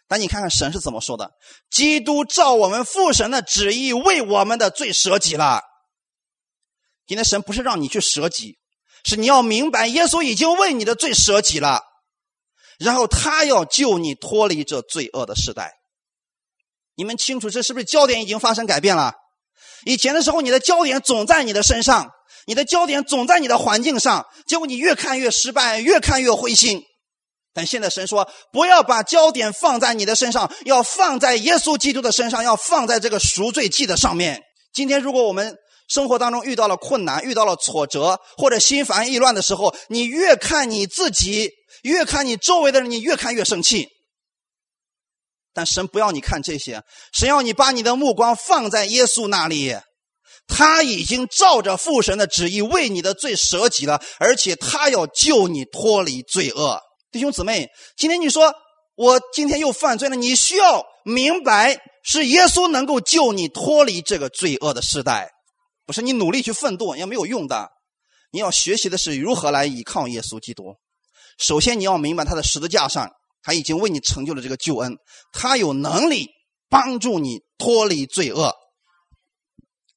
[0.07, 1.33] 但你看看神是怎么说的：
[1.73, 5.61] 基督照我们父神的旨意为我们的罪舍己了。
[7.05, 8.59] 今天神不是让你去舍己，
[9.05, 11.83] 是你要明白耶稣已经为你的罪舍己了，
[12.79, 15.73] 然后他要救你脱离这罪恶的时代。
[16.95, 19.15] 你们清楚这是不是焦点已经发生改变了？
[19.85, 22.09] 以前的时候，你的焦点总在你的身上。”
[22.47, 26.83] 你的焦点总在你的环境上，结果你越看越失败，越看越灰心。
[27.53, 34.43] 但现在神说，不要把焦点放在你的身上，要放在耶稣基督的身上，要放在这个赎罪记的上面。
[34.73, 35.57] 今天，如果我们
[35.89, 41.51] 生活当中遇到了困难、遇到了挫折，或者心烦意乱的时候，你越看你自己，
[41.83, 43.89] 越看你周围的人，你越看越生气。
[45.55, 46.83] 但神不要你看这些，
[47.15, 49.75] 神要你把你的目光放在耶稣那里。
[50.47, 56.81] 他已经照着父神的旨意为你的罪舍己了，而且他要救你脱离罪恶。
[57.11, 58.55] 弟兄姊妹，今天你说
[58.95, 65.31] 我今天又犯罪了，你需要明白是耶稣能够救你脱离这个罪恶的时代，
[65.85, 67.69] 不是你努力去奋斗也没有用的。
[68.31, 70.77] 你要学习的是如何来依靠耶稣基督。
[71.39, 73.11] 首先，你要明白他的十字架上
[73.43, 74.97] 他已经为你成就了这个救恩，
[75.33, 76.29] 他有能力
[76.69, 78.55] 帮助你脱离罪恶。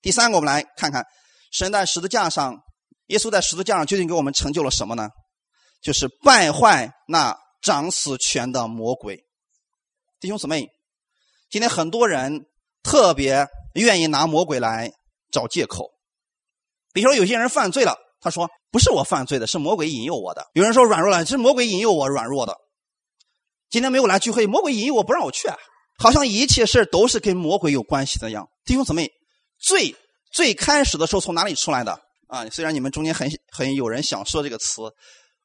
[0.01, 1.05] 第三个，我们来看看
[1.51, 2.55] 神在十字架上，
[3.07, 5.09] 耶稣在十字架上究竟给我们成就了什么呢？
[5.81, 9.25] 就是败坏那掌死权的魔鬼。
[10.19, 10.67] 弟兄姊妹，
[11.49, 12.45] 今天很多人
[12.83, 14.91] 特别愿意拿魔鬼来
[15.31, 15.89] 找借口。
[16.93, 22.55] 比如说，有些人犯罪了，他说：“不是我犯罪的，是魔鬼引诱我的。”有人说软弱了，是魔鬼引诱我软弱的。
[23.69, 25.49] 今天没有来聚会，魔鬼引诱我不让我去，
[25.97, 28.47] 好像一切事都是跟魔鬼有关系的样。
[28.63, 29.11] 弟兄姊妹。
[29.59, 29.95] 最
[30.31, 32.47] 最开始的时候从哪里出来的啊？
[32.49, 34.81] 虽然你们中间很很有人想说这个词，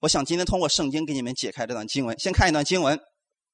[0.00, 2.18] 我想今天通过圣经给你们解开这段经文。
[2.18, 2.96] 先看一段经文，《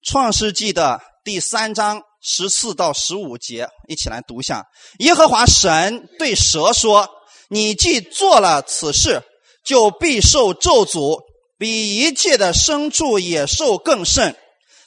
[0.02, 4.64] 创世纪》的第三章十四到十五节，一起来读一下。
[4.98, 7.08] 耶和华神对蛇说
[7.48, 9.22] ：“你既做了此事，
[9.64, 11.22] 就必受咒诅，
[11.56, 14.36] 比一切的牲畜野兽更甚。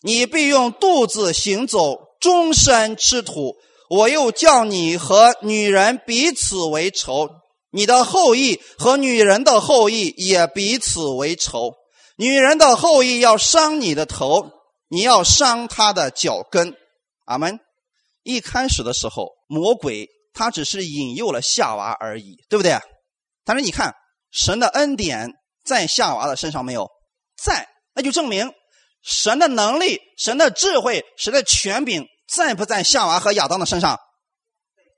[0.01, 3.55] 你必用肚子行走，终身吃土。”
[3.93, 7.29] 我又叫你和女人彼此为仇，
[7.69, 11.75] 你的后裔和女人的后裔也彼此为仇。
[12.17, 14.49] 女人的后裔要伤你的头，
[14.87, 16.75] 你要伤她的脚跟。
[17.25, 17.59] 阿门。
[18.23, 22.79] 一开始的时候，魔鬼他只是引诱了夏娃而已，对不对？
[23.45, 23.93] 但是你看，
[24.31, 25.29] 神的恩典
[25.63, 26.89] 在夏娃的身上没有
[27.37, 28.51] 在，那就证明
[29.03, 33.99] 神的能力、神的智慧、神的权柄在不在夏娃和亚当的身上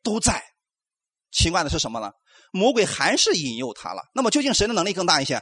[0.03, 0.43] 都在。
[1.31, 2.11] 奇怪的是什么呢？
[2.51, 4.03] 魔鬼还是引诱他了。
[4.13, 5.41] 那么究竟谁的能力更大一些？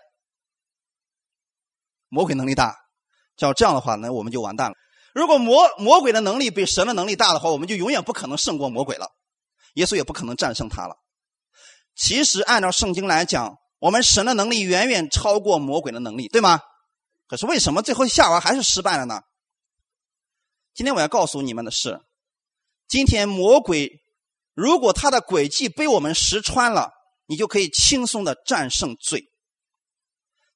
[2.09, 2.75] 魔鬼能力大。
[3.37, 4.75] 照这样的话，那我们就完蛋了。
[5.13, 9.07] 如果魔魔鬼的能力比神的能力大的话，我们就永远不可能胜过魔鬼了，
[9.75, 10.95] 耶稣也不可能战胜他了。
[11.95, 16.59] 其实按照圣经来讲，我们神的能力远远超过魔鬼的能力，对吗？
[17.27, 19.21] 可是为什么最后夏娃还是失败了呢？
[20.73, 21.99] 今天我要告诉你们的是，
[22.87, 24.01] 今天魔鬼
[24.53, 26.91] 如果他的诡计被我们识穿了，
[27.25, 29.25] 你就可以轻松的战胜罪。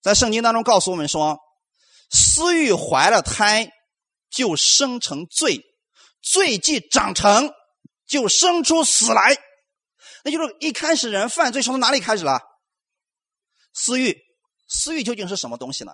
[0.01, 1.39] 在圣经当中告诉我们说，
[2.09, 3.71] 私欲怀了胎。
[4.29, 5.61] 就生成罪，
[6.21, 7.49] 罪既长成，
[8.05, 9.37] 就生出死来。
[10.25, 12.41] 那就是一开始人犯罪是从哪里开始了？
[13.73, 14.17] 私欲，
[14.67, 15.93] 私欲究竟是什么东西呢？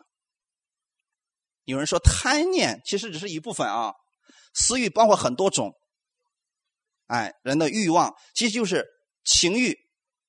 [1.66, 3.94] 有人说贪念其实只是一部分啊，
[4.54, 5.74] 私欲包括很多种。
[7.08, 8.86] 哎，人的欲望其实就是
[9.26, 9.78] 情欲、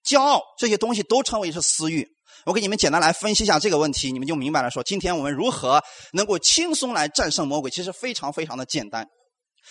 [0.04, 2.08] 骄傲这些东西都称为是私欲。
[2.44, 4.70] 我给你们简单来分析一下这个问题，你们就明白了。
[4.70, 5.82] 说今天我们如何
[6.12, 9.08] 能够轻松来战胜魔鬼，其实非常非常的简单。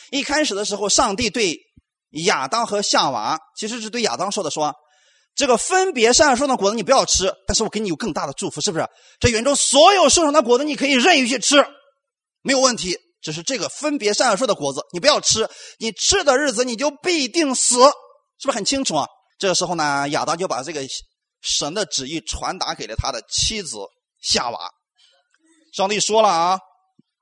[0.09, 1.59] 一开始的时候，上帝对
[2.25, 4.73] 亚当和夏娃，其实是对亚当说的：“说
[5.35, 8.87] 这个分别善恶树的果子你不要吃，但是我给你有更大的祝福，是不是？
[9.19, 11.63] 这园中所有树上的果子你可以任意去吃，
[12.41, 12.97] 没有问题。
[13.23, 17.77] 只是这个分别善恶树的果子你不要吃，你吃的日子你就必定死，
[18.37, 19.07] 是不是很清楚啊？
[19.39, 20.81] 这个时候呢，亚当就把这个。
[21.45, 23.77] 神的旨意传达给了他的妻子
[24.21, 24.71] 夏娃。
[25.73, 26.59] 上帝说了啊，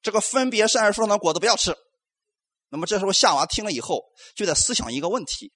[0.03, 1.75] 这个分别善恶树上的果子不要吃。
[2.69, 4.03] 那么这时候夏娃听了以后，
[4.35, 5.51] 就在思想一个问题：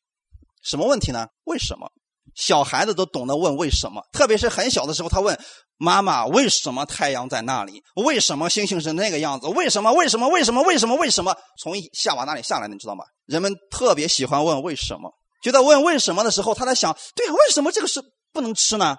[0.63, 1.27] 什么问题呢？
[1.43, 1.91] 为什么？
[2.35, 5.39] 小孩子都懂得问为什么，特别是很小的时候，他问
[5.77, 7.81] 妈妈：为什么太阳在那里？
[7.95, 9.47] 为什么星星是那个样子？
[9.47, 9.93] 为什么？
[9.93, 10.27] 为什么？
[10.29, 10.61] 为什么？
[10.63, 10.95] 为什么？
[10.97, 11.35] 为什么？
[11.57, 13.05] 从夏娃那里下来，你知道吗？
[13.25, 18.01] 人们特别喜欢问为什么，觉得问为什么的时候，他在想：对，为什么这个是？
[18.33, 18.97] 不能吃呢？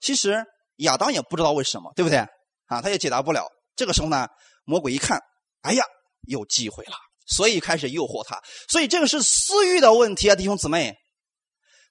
[0.00, 0.42] 其实
[0.76, 2.20] 亚当也不知道为什么，对不对？
[2.68, 3.46] 啊，他也解答不了。
[3.76, 4.26] 这个时候呢，
[4.64, 5.20] 魔鬼一看，
[5.60, 5.84] 哎呀，
[6.26, 8.40] 有机会了，所以开始诱惑他。
[8.70, 10.94] 所以这个是私欲的问题啊，弟兄姊妹。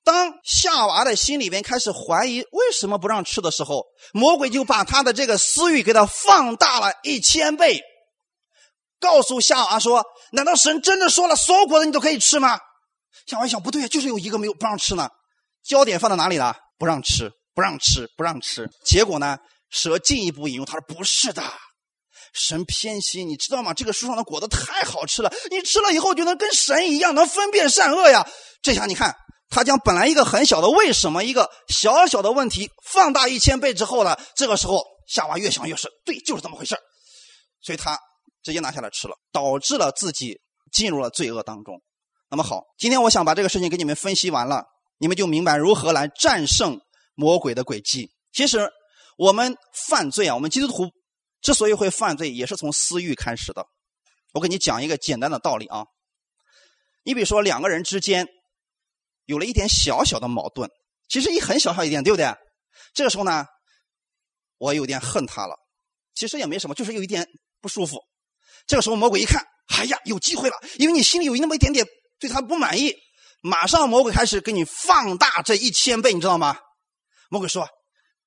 [0.05, 7.81] 当夏娃的心里边开始怀疑为什么不让吃的时候，魔鬼就把他的这个私欲给他放大了一千倍，
[8.99, 12.59] 告诉夏娃说：“难道神真的说了所有果子你都可以吃吗？”
[13.25, 15.09] 夏娃想，不对，就是有一个没有不让吃呢。
[15.63, 16.55] 焦点放在哪里了？
[16.77, 18.69] 不让吃，不让吃，不让吃。
[18.85, 19.37] 结果呢？
[19.71, 21.41] 蛇进一步引诱他说：“不是的，
[22.31, 23.73] 神偏心，你知道吗？
[23.73, 28.25] 这个树上的果子太好吃了，你吃了以后就能跟神一样，能分辨善恶呀。”
[28.61, 29.15] 这下你看，
[29.49, 34.17] 他将本来一个很小的为什么一个小小的问题放大一千倍之后呢？
[34.35, 36.75] 这个时候夏娃越想越是，对，就是这么回事
[37.61, 37.99] 所以他
[38.43, 40.39] 直接拿下来吃了，导致了自己
[40.71, 41.81] 进入了罪恶当中。
[42.29, 44.65] 那么好，今天我想把这个事情给你们分析完了。
[44.97, 46.79] 你们就明白如何来战胜
[47.15, 48.11] 魔鬼的诡计。
[48.31, 48.69] 其实，
[49.17, 49.55] 我们
[49.87, 50.89] 犯罪啊，我们基督徒
[51.41, 53.65] 之所以会犯罪，也是从私欲开始的。
[54.33, 55.85] 我给你讲一个简单的道理啊。
[57.03, 58.25] 你比如说，两个人之间
[59.25, 60.69] 有了一点小小的矛盾，
[61.07, 62.33] 其实一很小小一点，对不对？
[62.93, 63.45] 这个时候呢，
[64.57, 65.55] 我有点恨他了，
[66.13, 67.27] 其实也没什么，就是有一点
[67.61, 67.99] 不舒服。
[68.67, 69.43] 这个时候，魔鬼一看，
[69.75, 71.85] 哎呀，有机会了，因为你心里有那么一点点
[72.19, 72.95] 对他不满意。
[73.41, 76.57] 马上魔鬼开始给你放大这一千倍，你知道吗？
[77.29, 77.67] 魔鬼说，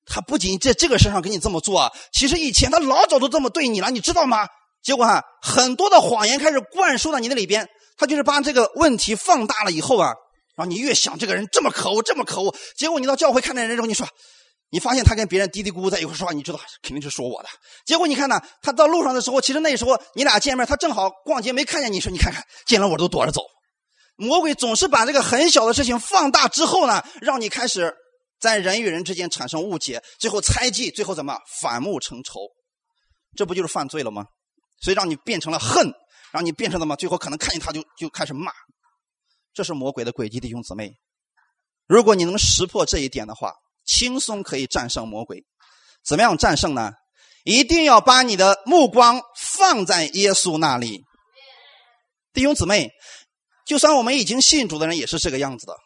[0.05, 4.47] 他不仅在这个身上给你这么做，其实以前他老早都这么对你了，你知道吗？
[4.81, 10.13] 结果哈，很多的谎言开始灌输到你的里边，他就是把这个问题放大了以后啊，
[10.59, 14.05] 然后你越想这个人这么可恶，这么可恶，结果你到教会看见人之后，你说，
[14.71, 17.47] 你发现他跟别人嘀嘀咕咕在一块说话，你知道肯定是说我的。
[17.85, 23.41] 结果你看呢，他到路上的时候，其实那时候你俩见面，他正好逛街没看见你，说你看看，见了我都躲着走。
[24.17, 27.95] 魔鬼总是把这个很小的事情放大之后呢，让你开始
[28.41, 32.33] 在人与人之间产生误解，最后猜忌，最后怎么反目成仇？
[33.37, 34.25] 这不就是犯罪了吗？
[34.81, 35.89] 所以让你变成了恨，
[36.33, 36.97] 让你变成了么？
[36.97, 38.51] 最后可能看见他就就开始骂，
[39.53, 40.93] 这是魔鬼的诡计，弟兄姊妹。
[41.87, 43.53] 如果你能识破这一点的话，
[43.85, 45.45] 轻松可以战胜魔鬼。
[46.05, 46.91] 怎么样战胜呢？
[47.43, 51.03] 一定要把你的目光放在耶稣那里，
[52.33, 52.91] 弟兄姊妹。
[53.65, 55.77] 就算我们已经信主的人也是这个样子的，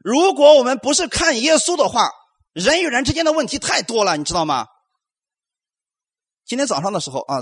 [0.00, 2.10] 如果我们不是看耶稣的话，
[2.52, 4.66] 人与人之间的问题太多了，你知道吗？
[6.44, 7.40] 今天早上的时候啊，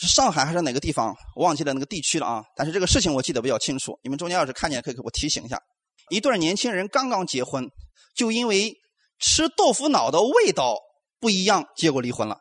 [0.00, 1.12] 是上海还是哪个地方？
[1.34, 2.44] 我忘记了那个地区了啊。
[2.54, 3.98] 但是这个事情我记得比较清楚。
[4.02, 5.60] 你们中间要是看见，可以给我提醒一下。
[6.08, 7.68] 一对年轻人刚刚结婚，
[8.14, 8.72] 就因为
[9.18, 10.78] 吃豆腐脑的味道
[11.18, 12.38] 不一样，结果离婚了。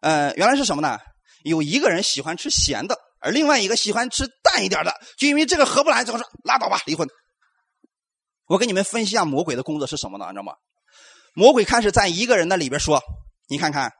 [0.00, 0.98] 呃，原来是什么呢？
[1.44, 7.08] 有一个人喜欢吃咸的，而另外一个喜欢吃淡一点的，就因为这个合不来，最后说拉倒吧，离婚。
[8.46, 10.26] 我给你们分析一下魔鬼的工作是什么呢？
[10.26, 10.54] 你知道吗？
[11.34, 13.00] 魔鬼开始在一个人的里边说
[13.46, 13.92] ：“你看看。”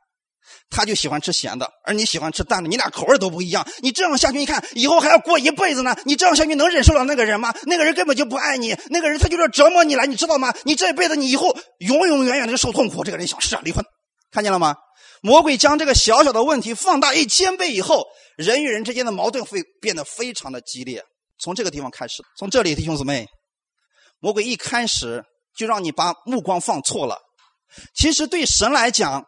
[0.69, 3.67] 他就喜欢吃咸的，而你喜欢吃淡的，你俩口味都不一样。
[3.81, 5.97] 你这样下去，你看以后还要过一辈子呢。
[6.05, 7.55] 你这样下去能忍受了那个人吗？
[7.65, 10.53] 那个人根本就不爱你，那个人他就是折磨你了，你知道吗？
[10.65, 13.05] 你这一辈子你以后永永远远的受痛苦。
[13.05, 13.85] 这个人想是啊，离婚，
[14.31, 14.75] 看见了吗？
[15.23, 21.03] 魔鬼将这个小小的问题放大一千倍以后，人与人之间的矛盾会变得非常的激烈。
[21.39, 23.27] 从这个地方开始，从这里，弟兄姊妹，
[24.19, 25.23] 魔鬼一开始
[25.57, 27.19] 就让你把目光放错了。
[27.95, 29.25] 其实对神来讲。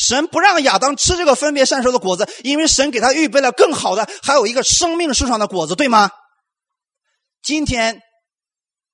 [0.00, 6.10] 神不让亚当吃这个分别善受的果子，因为神给他预备了更好的，还有一个生命树上的果子，对吗？
[7.42, 8.00] 今天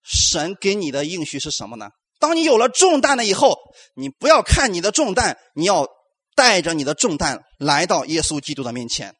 [0.02, 1.90] 神给你的应许是什么呢？
[2.18, 3.56] 当你有了重担了以后，
[3.94, 5.86] 你不要看你的重担，你要
[6.34, 9.14] 带着你的重担来到耶稣基督的面前，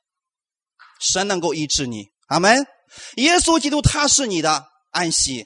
[1.00, 2.06] 神能够医治你。
[2.26, 2.66] 阿门。
[3.16, 5.44] 耶稣基督他是你的安息。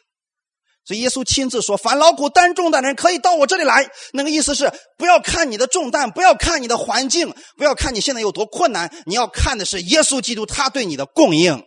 [0.85, 11.63] 所以耶稣亲自说：“凡劳苦担重担的人，可以到我这里来。”那个意思是，不要看你的重担，不要看你的环境，不要看你现在有多困难，你要看的是耶稣基督他对你的供应。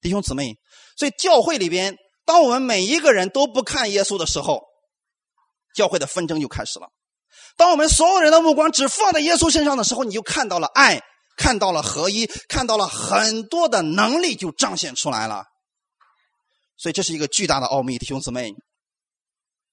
[0.00, 0.56] 弟兄姊妹，
[0.96, 4.60] 所以教会里边，当我们每一个人都不看耶稣的时候，
[5.74, 6.88] 教会的纷争就开始了。
[7.56, 11.00] 当我们所有人的目光只放在耶稣身上的时候，你就看到了爱，
[11.36, 15.44] 看到了合一，看到了很多的能力就彰显出来了。
[16.78, 18.54] 所以这是一个巨大的奥秘，弟兄姊妹。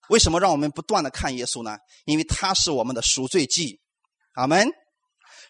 [0.10, 1.78] 为什么让我们不断的看耶稣呢？
[2.06, 3.80] 因为他是我们的赎罪祭。
[4.34, 4.70] 阿门。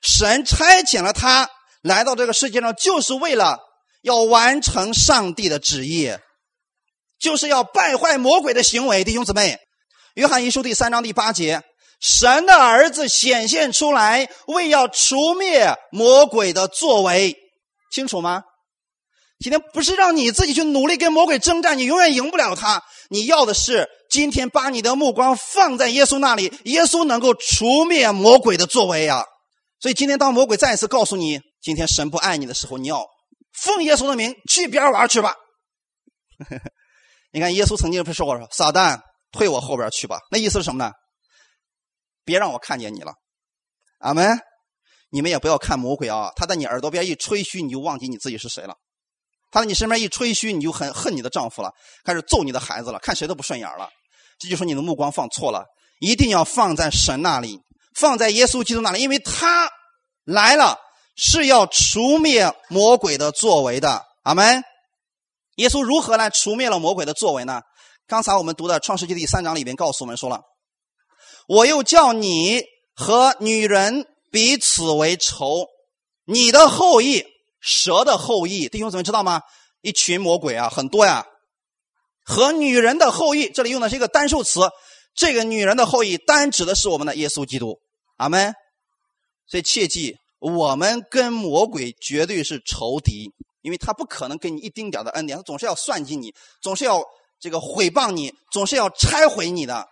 [0.01, 1.49] 神差遣了他
[1.82, 3.60] 来到这个世界上，就是为了
[4.01, 6.12] 要完成上帝的旨意，
[7.18, 9.03] 就是要败坏魔鬼的行为。
[9.03, 9.58] 弟兄姊妹，
[10.14, 11.64] 约翰一书第三章第八节：
[11.99, 17.36] 神的儿子显现出来，为要除灭魔鬼的作为，
[17.91, 18.43] 清楚吗？
[19.40, 22.82] 今天不是让你自己去努力跟魔鬼征战，你永远赢不了他。
[23.10, 29.26] 你要的是今天把你的目光放在耶稣那里，耶稣能够除灭魔鬼的作为呀。
[29.80, 33.06] 所以今天当魔鬼再一次告诉你今天神不爱你的时候，你要
[33.52, 35.36] 奉耶稣的名去边玩去吧。
[37.32, 39.00] 你看耶稣曾经不是说过说撒旦
[39.32, 40.20] 退我后边去吧？
[40.32, 40.92] 那意思是什么呢？
[42.24, 43.14] 别让我看见你了。
[44.00, 44.40] 阿门。
[45.12, 48.76] 你们也不要看魔鬼啊，他在你耳朵边一吹嘘，你就忘记你自己是谁了。
[49.56, 51.72] 他在你身边一吹嘘，你就很恨你的丈夫了，
[52.03, 53.89] 开始揍你的孩子了，看谁都不顺眼了。
[54.38, 55.64] 这就说你的目光放错了，
[56.01, 57.62] 一定要放在神那里，
[57.95, 59.70] 放在耶稣基督那里，因为他
[60.26, 60.78] 来了
[61.16, 64.03] 是要除灭魔鬼的作为的。
[64.24, 64.62] 阿门。
[65.56, 67.62] 耶稣如何来除灭了魔鬼的作为呢？
[68.08, 70.41] 刚才我们读的创世纪第三章里边告诉我们说了，
[71.47, 72.62] 我又叫你
[72.93, 75.66] 和女人彼此为仇，
[76.26, 77.24] 你的后裔。
[77.66, 79.41] 蛇的后裔，弟兄姊妹知道吗？
[79.82, 81.26] 一群魔鬼啊，很多呀。
[82.24, 84.61] 和女人的后裔，这里用的是一个单数词。
[85.16, 87.80] 这个女人的后裔，单指的是我们的耶稣基督。
[88.18, 88.53] 阿门。
[89.47, 97.03] 所以切记，我们跟魔鬼绝对是仇敌，因为他不可能给你一丁点的恩典，他总是要算计你，总是要
[97.39, 99.88] 这个毁谤你，总是要拆毁你的。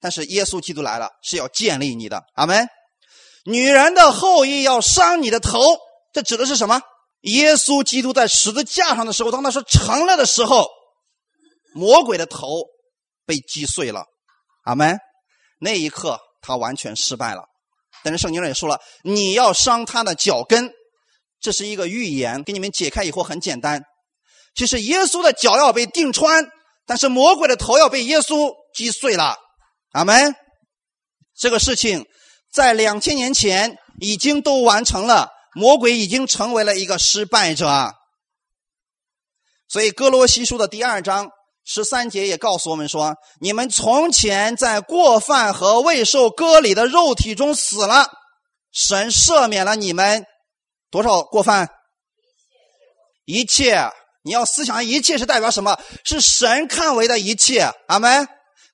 [0.00, 2.24] 但是耶稣基督来了，是要建立你的。
[2.34, 2.68] 阿门。
[3.44, 5.58] 女人的后裔要伤你的头。
[6.12, 6.80] 这指的是什么？
[7.22, 10.68] 耶稣基督在十字架上的时候，当他说成了的时候，
[11.74, 12.48] 魔鬼的头
[13.24, 14.04] 被击碎了。
[14.64, 14.98] 阿门。
[15.60, 17.44] 那一刻他完全失败了。
[18.02, 20.72] 但是圣经上也说了，你要伤他的脚跟，
[21.40, 22.42] 这是一个预言。
[22.42, 23.84] 给你们解开以后很简单，
[24.56, 26.44] 其实耶稣的脚要被钉穿，
[26.84, 29.36] 但是魔鬼的头要被耶稣击碎了。
[29.92, 30.34] 阿门。
[31.38, 32.04] 这个事情
[32.52, 35.30] 在两千年前已经都完成了。
[35.54, 37.94] 魔鬼已经成为了一个失败者，
[39.68, 41.30] 所以哥罗西书的第二章
[41.64, 48.10] 十三节也告诉我们说：你们从前在过犯和未受割礼的肉体中死了，
[48.72, 50.24] 神赦免了你们
[50.90, 51.70] 多少过犯？
[53.24, 53.90] 一切，
[54.24, 55.78] 你要思想，一切是代表什么？
[56.04, 57.70] 是神看为的一切。
[57.88, 58.26] 阿门。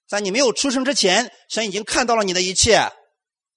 [0.09, 2.91] 在你没有出生之前，神已经看到了你的一切。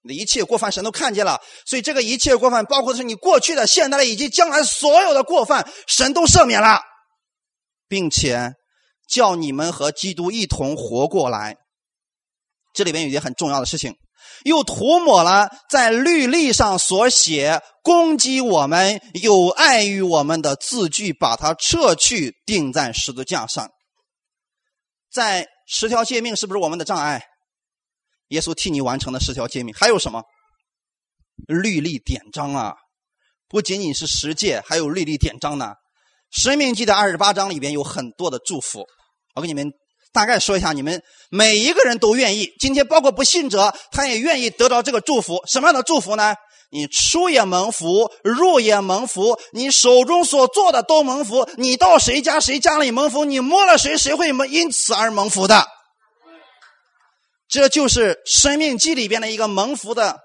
[0.04, 6.82] 你一切过犯，神都看见了，所以这个一切过犯，包括是你过去的、现在的以及将来所有的过犯，神都赦免了，
[7.88, 8.54] 并且
[9.08, 11.58] 叫你们和基督一同活过来。
[12.74, 13.96] 这里边有一件很重要的事情，
[14.44, 23.70] 又涂抹了在律例上所写攻击我们、有碍于我们的字句，把它撤去，钉在十字架上。
[25.12, 27.22] 在十条诫命是不是我们的障碍？
[28.32, 30.24] 耶稣替你完成的十条诫命，还有什么？
[31.48, 32.76] 律例典章啊，
[33.50, 35.74] 不仅仅是十诫，还有律例典章呢。
[36.32, 38.86] 生命记的二十八章里边有很多的祝福，
[39.36, 39.72] 我给你们
[40.14, 42.48] 大概说一下，你们每一个人都愿意。
[42.60, 45.42] 今天包括不信者，他也愿意得到这个祝福。
[45.46, 46.36] 什么样的祝福呢？
[46.70, 51.50] 你出也蒙福，入也蒙福，你手中所做的都蒙福。
[51.58, 55.68] 你到谁家谁家里蒙福，你摸了谁谁会蒙因此而蒙福的。
[57.52, 60.20] 这就是生命记里边的一个蒙福的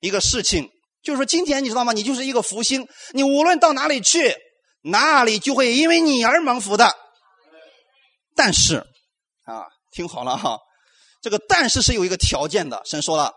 [0.00, 0.68] 一个事情。
[1.02, 1.92] 就是说，今天你知道吗？
[1.92, 4.36] 你就是一个福星，你无论到哪里去。
[4.82, 6.90] 那里就会因为你而蒙福的，
[8.34, 8.76] 但是，
[9.44, 10.58] 啊，听好了哈，
[11.20, 12.80] 这个但是是有一个条件的。
[12.86, 13.34] 神说了，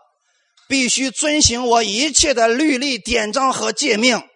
[0.68, 4.26] 必须遵行我一切的律例典章和诫命，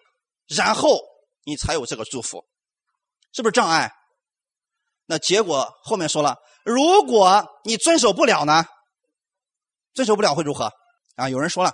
[0.55, 0.99] 然后
[1.45, 2.45] 你才有这个祝福，
[3.33, 3.91] 是不是障碍？
[5.07, 8.65] 那结果后面说了，如果你遵守不了呢？
[9.99, 10.71] 遵守不了会如何？
[11.17, 11.73] 啊，有人说了，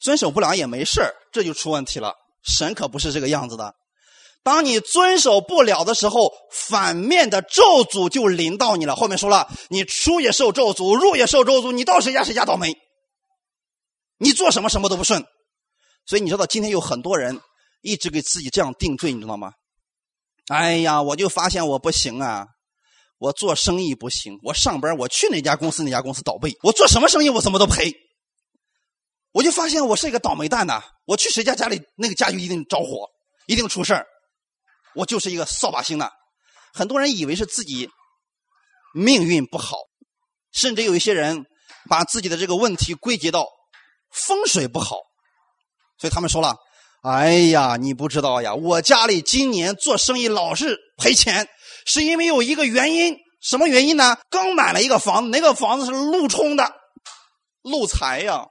[0.00, 2.12] 遵守不了也没事这就出问题了。
[2.42, 3.72] 神可不是这个样子的。
[4.42, 8.96] 当你遵守不了的时候，反面的咒诅就临到你了。
[8.96, 12.74] 后面说了，你出也受咒诅，入也受咒诅，你到谁家谁家倒霉。
[14.18, 15.24] 你做什么什么都不顺，
[16.04, 17.40] 所以你知道今天有很多人
[17.80, 19.52] 一直给自己这样定罪，你知道吗？
[20.48, 22.44] 哎呀，我就发现我不行啊，
[23.18, 27.94] 我做生意不行，我上班我去哪家公司哪家公司倒闭，我做什么生意我怎么都赔。
[29.32, 33.08] 我就发现我是一个倒霉蛋呐，我去谁家家里那个家就一定着火，
[33.46, 34.06] 一定出事儿。
[34.94, 36.08] 我就是一个扫把星呢，
[36.72, 37.88] 很多人以为是自己
[38.94, 39.76] 命运不好，
[40.52, 41.44] 甚至有一些人
[41.88, 43.46] 把自己的这个问题归结到
[44.10, 44.96] 风水不好，
[45.98, 46.56] 所以他们说了
[47.04, 51.46] ：“哎呀，你不知道呀，我家里今年做生意老是赔钱，
[51.86, 54.18] 是因为有一个原因，什么原因呢？
[54.28, 56.70] 刚买了一个房子，那个房子是路冲的，
[57.62, 58.44] 路财呀，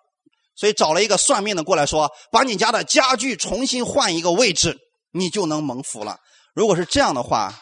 [0.55, 4.79] 所以找了一个算命的过来说，把你家的家具重新换一个位置，
[5.11, 6.17] 你就能蒙福了。”
[6.55, 7.53] 如果是这样的话，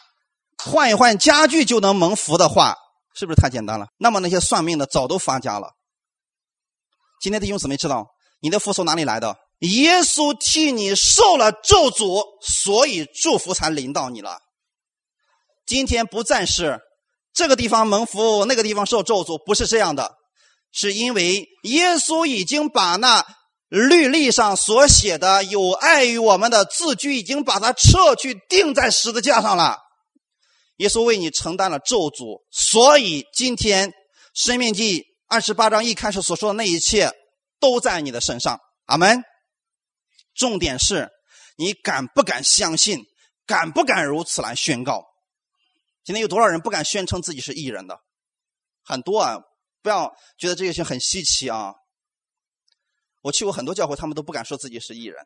[0.64, 2.76] 换一换家具就能蒙福的话，
[3.16, 3.88] 是不是太简单了？
[3.98, 5.72] 那么那些算命的早都发家了。
[7.20, 8.06] 今天弟兄姊妹知道
[8.40, 9.36] 你的福从哪里来的？
[9.60, 14.38] 耶稣替你受了咒诅，所以祝福才临到你了。
[15.66, 16.80] 今天不再是
[17.32, 20.12] 这个地方蒙福，那个地方受咒诅，不是这样的，
[20.72, 23.24] 是因为耶稣已经把那。
[23.70, 29.78] 律例上所写的有碍于我们的字句，已经把它撤去，钉在十字架上了。
[30.76, 33.90] 耶稣为你承担了咒诅，所以今天
[34.32, 37.10] 《生命记》二十八章一开始所说的那一切，
[37.58, 38.60] 都在你的身上。
[38.84, 39.24] 阿门。
[40.36, 41.08] 重点是
[41.56, 43.00] 你敢不敢相信，
[43.44, 45.02] 敢不敢如此来宣告？
[46.04, 47.98] 今天有多少人不敢宣称自己是艺人的？
[48.84, 49.38] 很多啊！
[49.82, 51.72] 不要觉得这些事情很稀奇啊。
[53.22, 55.16] 我去过很多教会，他们都不敢说自己是艺人，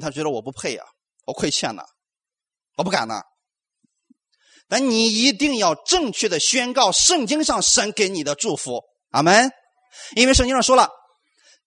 [0.00, 0.84] 他觉得我不配啊，
[1.26, 1.84] 我亏欠呢，
[2.76, 3.22] 我不敢呢。
[4.68, 9.50] 但你一定要正确的宣告圣经上神给你的祝福，阿门。
[10.16, 10.90] 因为圣经上说了，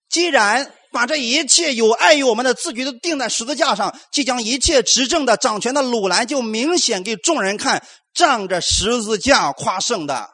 [0.10, 7.86] 既然把这一切有碍于我们的自觉都钉在十字架上，即将一切执政的掌权的鲁兰就明显给众人看，
[8.20, 10.30] 仗着十字架夸胜的。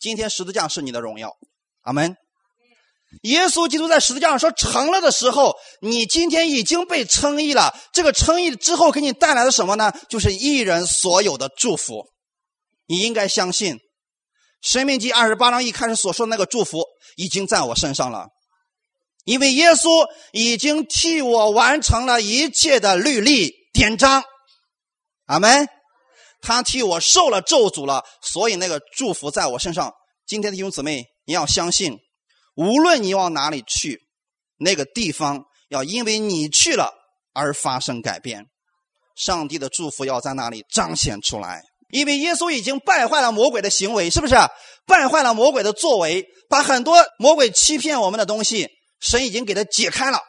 [0.00, 1.36] 今天十字架是你的荣耀，
[1.82, 2.16] 阿门。
[3.22, 7.72] 耶稣基督在十字架上说成了的时候，你今天已经被称义了。
[7.92, 9.92] 这个称义之后给你带来的什么呢？
[10.08, 12.04] 就是一人所有的祝福。
[12.86, 13.76] 你应该相信，
[14.60, 16.82] 《生命记》二十八章一开始所说的那个祝福
[17.16, 18.26] 已经在我身上了，
[19.24, 24.24] 因为耶稣已经替我完成了一切的律例典章。
[25.26, 25.68] 阿门。
[26.40, 29.92] 他替我受了咒诅了，所以那个祝福在我身上。
[30.26, 31.98] 今天的弟兄姊妹，你要相信。
[32.54, 34.00] 无论你往哪里去，
[34.58, 36.92] 那个地方要因为你去了
[37.32, 38.46] 而发生改变，
[39.14, 41.62] 上帝的祝福要在那里彰显出来。
[41.90, 44.34] 因为耶稣已经败坏了魔鬼的行为，是不是？
[44.86, 48.68] 败坏了魔鬼的作为，把很多魔鬼欺骗我们的东西，
[49.00, 50.20] 神已经给他解开了。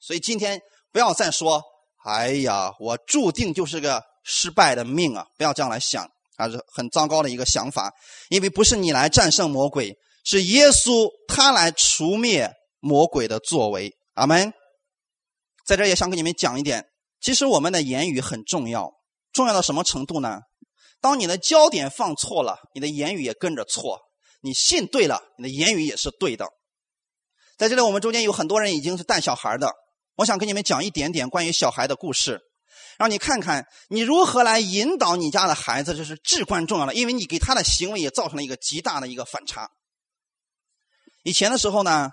[0.00, 0.60] 所以今天
[0.92, 1.62] 不要再说
[2.04, 7.94] ：“哎呀，我注定就是个失败的命啊！”不要这样来想，还是很糟糕的一个想法。
[8.28, 9.96] 因为不是你来战胜魔鬼。
[10.26, 12.50] 是耶稣他来除灭
[12.80, 14.54] 魔鬼的作为，阿门。
[15.66, 16.86] 在这也想跟你们讲一点，
[17.20, 18.90] 其实我们的言语很重要，
[19.34, 20.40] 重要到什么程度呢？
[21.02, 23.98] 当你的焦点放错了，你的言语也跟着错；
[24.40, 26.46] 你信对了，你的言语也是对的。
[27.58, 29.70] 在这里，我们中间有很多人已经是带小孩的，
[30.16, 32.40] 我想跟你们讲一点点关于小孩的故事，
[32.98, 39.68] 让你看看你如何来引导你家的孩子，这是至关重要的，因为你给他的行为也造成了一个极大的一个反差。
[41.22, 42.10] 以前的时候呢，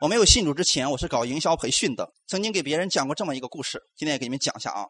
[0.00, 4.86] 我没有信主之前，我是搞营销培训的，曾经给别人讲过这么一个故事，今天也给你们讲一下啊，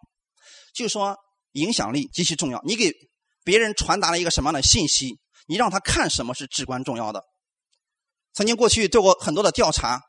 [0.74, 1.16] 就说
[1.52, 2.92] 影响力极其重要，你给
[3.44, 7.22] 别人传达了一个什么样的信息，你让他看什么是至关重要的。
[8.32, 10.00] 曾经过去做过很多的调查，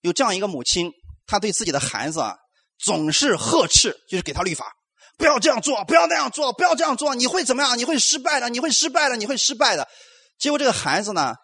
[0.00, 0.92] 有这样一个母亲，
[1.26, 2.36] 她对自己的孩子啊
[2.78, 4.72] 总是呵斥，就是给他律法，
[5.16, 7.78] 不要这样做，不要那样做，不要这样做，你会怎么样？
[7.78, 9.88] 你会失败的，你会失败的，你会失败的。
[10.38, 11.34] 结果这个孩子呢？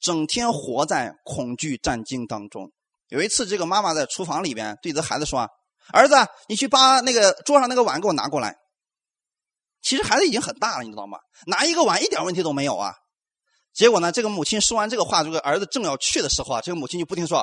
[0.00, 2.70] 整天活在恐惧战惊当中。
[3.08, 5.48] 有一次，这个妈妈在厨房里边对着孩子说
[5.94, 6.14] ：“儿子，
[6.46, 8.54] 你去把那个桌上那个碗给我拿过来。”
[9.80, 11.18] 其实孩子已经很大了，你知道吗？
[11.46, 12.92] 拿一个碗一点问题都没有啊。
[13.72, 17.42] 结果呢，这个母亲说完这个话，这个儿子正要去的时候啊，这个母亲就不停说：“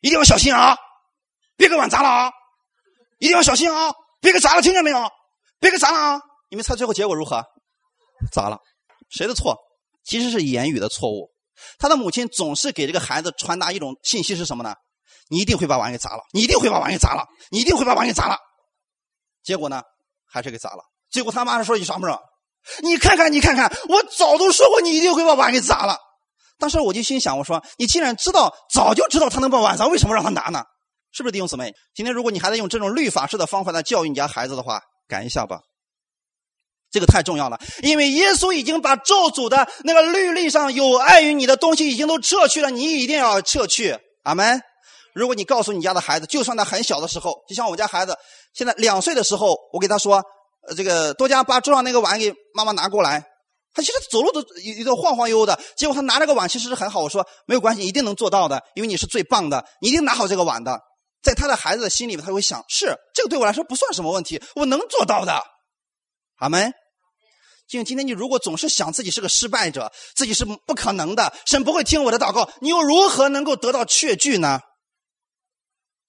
[0.00, 0.76] 一定要小心啊，
[1.56, 2.30] 别给碗砸了啊！
[3.18, 5.10] 一定要小心啊，别给砸了，听见没有？
[5.60, 7.44] 别给砸了啊！”你们猜最后结果如何？
[8.32, 8.58] 砸了。
[9.10, 9.56] 谁的错？
[10.04, 11.30] 其实是言语的错误。
[11.78, 14.74] 他的母亲总是给这个孩子传达一种信息是什么呢？
[15.28, 18.38] 你一定会把碗给砸了，你一定会把碗给砸了，你一定会把碗给砸了。
[19.42, 19.82] 结果呢，
[20.30, 20.82] 还是给砸了。
[21.10, 22.18] 结果他妈说一句什么？
[22.82, 25.98] 你看看，你看看，我早都说过你一定会把碗给砸了。
[26.58, 30.64] 当时我就心想，我说你既然知道，早就知道他能把碗砸，为什么让他拿呢？
[31.18, 31.74] 是不是弟兄姊妹？
[31.96, 35.58] 今天如果你还在用这种律法式的方法来教育你家孩子的话，改一下吧。
[36.92, 43.98] 这个太重要了，因为耶稣已经把咒诅的那个律例上有碍于你的东西已经都撤去了，你一定要撤去。
[44.22, 44.60] 阿门。
[45.12, 48.16] 如果你告诉你家的孩子，就算他很小的时候，就像我家孩子
[48.54, 50.22] 现在两岁的时候，我给他说
[50.68, 53.24] ：“呃，这个多加把桌上那个碗给妈妈拿过来。”
[53.74, 57.00] 他其实走路都有点晃晃悠悠的，结果他拿这个碗其实是很好。
[57.00, 60.80] 我说没有关系，一定能做到的，因为你是最棒的，你一定拿好这个碗的。
[61.22, 65.42] 在他的孩子的心里面，他会想：是这个对我来说不算什么问题，我能做到的。
[66.36, 66.72] 阿门。
[67.68, 74.60] 就今天，你如果总是想自己是个失败者，自己是不可能的，神不会听我的祷告，你又如何能够得到确据呢？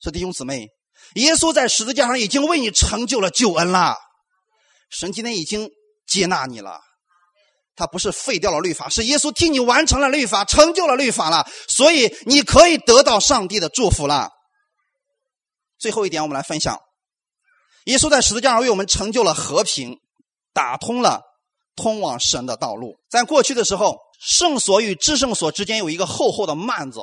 [0.01, 0.70] 说弟兄姊妹，
[1.16, 3.97] 耶稣在十字架上已经为你成就了救恩了，
[4.89, 5.70] 神今天已经
[6.07, 6.80] 接纳你了，
[7.76, 14.30] 他不是废掉了律法，是耶稣替你完成了律法，成就了律法了，所以你可以得到上帝的祝福了。
[15.80, 16.80] 最后一点，我们来分享，
[17.86, 19.98] 耶稣在十字架上为我们成就了和平，
[20.54, 21.24] 打通了。
[21.76, 27.00] 通往神的道路，在过去的时候，圣所与至圣所之间有一个厚厚的幔子，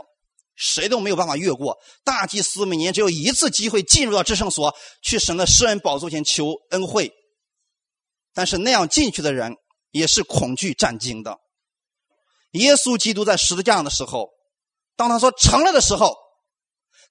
[0.55, 1.79] 谁都没有办法越过。
[2.05, 7.11] 大祭司每年只有一次机会进入到至圣所，去神的施恩宝座前求恩惠。
[8.35, 9.57] 但是那样进去的人
[9.93, 11.39] 也是恐惧战惊的。
[12.51, 14.29] 耶稣基督在十字架上的时候，
[14.95, 16.15] 当他说成了的时候，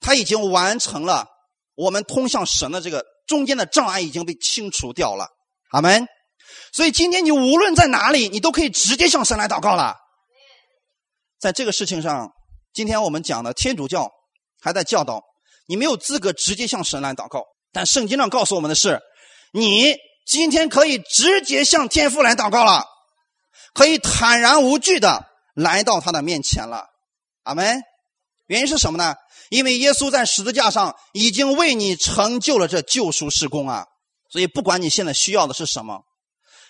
[0.00, 1.26] 他已经完成了
[1.76, 5.28] 我们通向神的这个中间的障碍已经被清除掉了。
[5.70, 6.08] 阿门。
[6.72, 9.96] 所以今天你无论在哪里，你都可以直接向神来祷告了。
[11.38, 12.32] 在这个事情上，
[12.72, 14.10] 今天我们讲的天主教
[14.60, 15.22] 还在教导
[15.66, 19.00] 你没有资格直接向神来祷告，但圣经上告诉我们的是，
[19.52, 19.94] 你
[20.26, 22.84] 今天可以直接向天父来祷告了，
[23.74, 26.86] 可以坦然无惧的来到他的面前了。
[27.42, 27.82] 阿门。
[28.46, 29.16] 原因是什么呢？
[29.50, 33.86] 因为耶稣在十字架上已经为你成就了这救赎事工啊！
[34.30, 36.00] 所以不管你现在需要的是什么。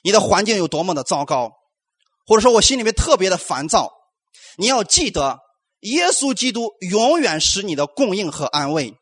[0.03, 1.51] 你的环境有多么的糟糕，
[2.27, 3.91] 或者说我心里面特别的烦躁，
[4.57, 5.39] 你要记得，
[5.81, 8.95] 耶稣基督永远是你的供应和安慰。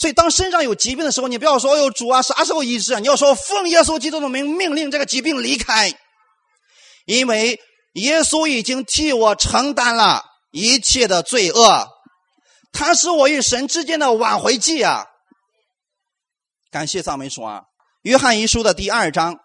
[0.00, 5.92] 所以，当身上有疾病的时候，你不要说“哎呦，主啊，啥时候医治啊？”你要说“奉耶稣基督的名命令这个疾病离开”，
[7.04, 7.60] 因为
[7.94, 11.88] 耶稣已经替我承担了一切的罪恶，
[12.72, 15.06] 他是我与神之间的挽回剂啊！
[16.70, 17.62] 感谢赞美主啊！
[18.02, 19.38] 约翰一书的第二章。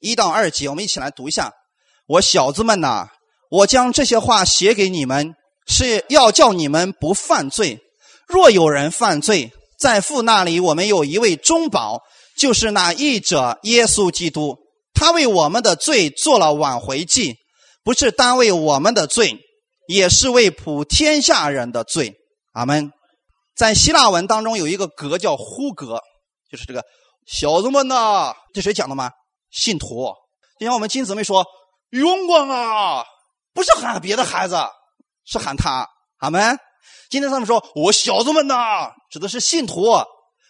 [0.00, 1.52] 一到二节，我们一起来读一下。
[2.06, 3.08] 我小子们呐，
[3.50, 5.34] 我将这些话写给你们，
[5.66, 7.80] 是要叫你们不犯罪。
[8.26, 12.02] 若有人犯罪，在父那里我们有一位中保，
[12.36, 14.56] 就是那义者耶稣基督。
[14.94, 17.36] 他为我们的罪做了挽回祭，
[17.82, 19.38] 不是单为我们的罪，
[19.88, 22.14] 也是为普天下人的罪。
[22.58, 22.92] 阿门。
[23.54, 26.00] 在希腊文当中有一个格叫呼格，
[26.50, 26.84] 就是这个
[27.24, 29.12] 小子们呐，这谁讲的吗？
[29.50, 30.12] 信徒，
[30.58, 31.46] 就像我们金姊妹说
[31.90, 33.04] ：“勇光啊，
[33.54, 34.56] 不是喊别的孩子，
[35.24, 35.88] 是喊他。”
[36.18, 36.58] 阿门。
[37.10, 39.84] 今天他们说：“我小子们呐，指的是信徒。”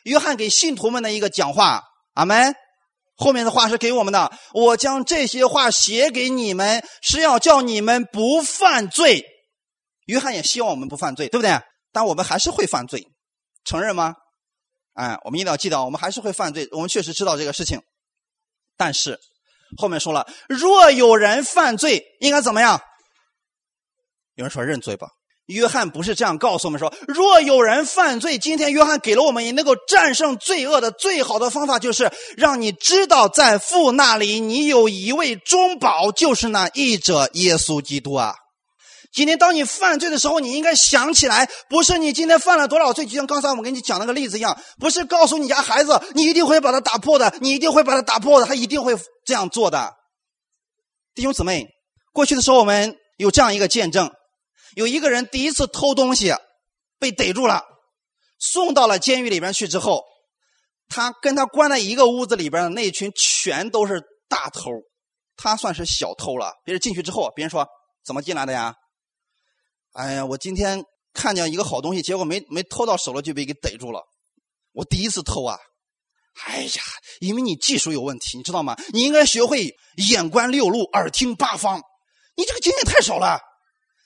[0.05, 1.83] 约翰给信徒们的一个讲话。
[2.15, 2.55] 阿门。
[3.17, 9.27] 后面的话是给我们的，我将这些话写给你们，是要叫你们不犯罪。
[10.07, 11.61] 约翰也希望我们不犯罪，对不对？
[11.93, 13.07] 但我们还是会犯罪，
[13.65, 14.15] 承认吗？
[14.95, 16.69] 哎，我们一定要记得，我们还是会犯罪。
[16.73, 17.81] 我们确实知道这个事情，
[18.77, 19.21] 但是
[19.77, 22.81] 后面说了，若有人犯罪，应该怎么样？
[24.35, 25.09] 有人说认罪吧。
[25.47, 38.35] 约翰不是这样告诉我们说：若有人犯罪，今天约翰给了我们能够战胜罪恶的最好的方法，就是让你知道，在父那里你有一位中保，就是那义者耶稣基督啊。
[39.11, 48.95] 今天当你犯罪的时候，你应该想起来，不是你今天犯了多少罪，就像刚才我们给你讲那个例子一样，不是告诉你家孩子你一定会把他打破的，你一定会把他打破的，他一定会
[49.25, 49.95] 这样做的。
[51.15, 51.67] 弟兄姊妹，
[52.13, 54.11] 过去的时候我们有这样一个见证。
[54.75, 56.35] 有一个人第一次偷东西，
[57.01, 57.65] 被逮住了，
[58.39, 60.05] 送到了监狱里边去之后，
[60.89, 64.71] 他跟他关在一个屋子里边的那群全都是大偷，
[65.37, 66.53] 他算是小偷了。
[66.65, 67.67] 别人进去之后，别人说
[68.05, 68.75] 怎么进来的呀？
[69.99, 74.01] 哎呀，我今天看见一个好东西，结果没没偷到手了，就被给逮住了。
[74.73, 75.59] 我第一次偷啊！
[76.47, 76.83] 哎呀，
[77.19, 78.77] 因为你技术有问题，你知道吗？
[78.93, 79.75] 你应该学会
[80.09, 81.83] 眼观六路，耳听八方，
[82.37, 83.41] 你这个经验太少了。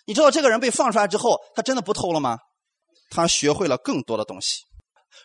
[0.06, 2.38] 你知道这个人被放出来之后，他真的不偷了吗？
[3.10, 4.62] 他学会了更多的东西。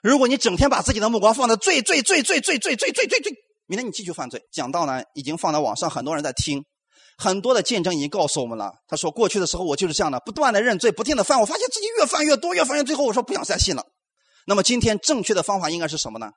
[0.04, 3.32] 如果你整天把自己的目光放在最最最最最最最最最最，
[3.68, 4.42] 明天你继续犯罪。
[4.52, 6.62] 讲到呢，已经放在网上，很多人在听，
[7.18, 8.72] 很多的见证已经告诉我们了。
[8.88, 13.84] 他说过去的时候我就是这样的，不断的认罪，不停的犯，我发现自己越犯越多，越犯越最后我说不想再信了。
[14.46, 16.28] 那么今天正确的方法应该是什么呢？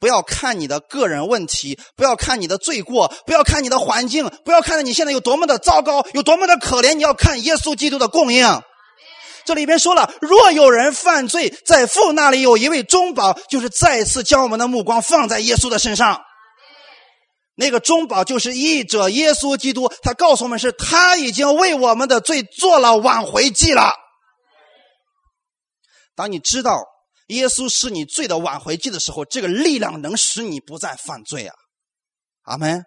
[0.00, 6.94] 不要看你的个人问题，不要看你的罪过，不要看你的环境，不要看你现在有多么的糟糕，有多么的可怜。
[6.94, 8.44] 你要看耶稣基督的供应。
[9.46, 16.20] 这里边说了，若有人犯罪，在父那里有一位中保，就是再次将我们的目光放在耶稣的身上。
[17.54, 23.94] 那个中保就是义者耶稣基督，他告诉我们是他已经为我们的罪做了挽回祭了。
[26.14, 26.84] 当你知道。
[27.28, 31.54] 耶稣是你罪的挽回祭的时候，这个力量能使你不再犯罪啊！
[32.42, 32.84] 阿门，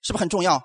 [0.00, 0.62] 是不是很重要？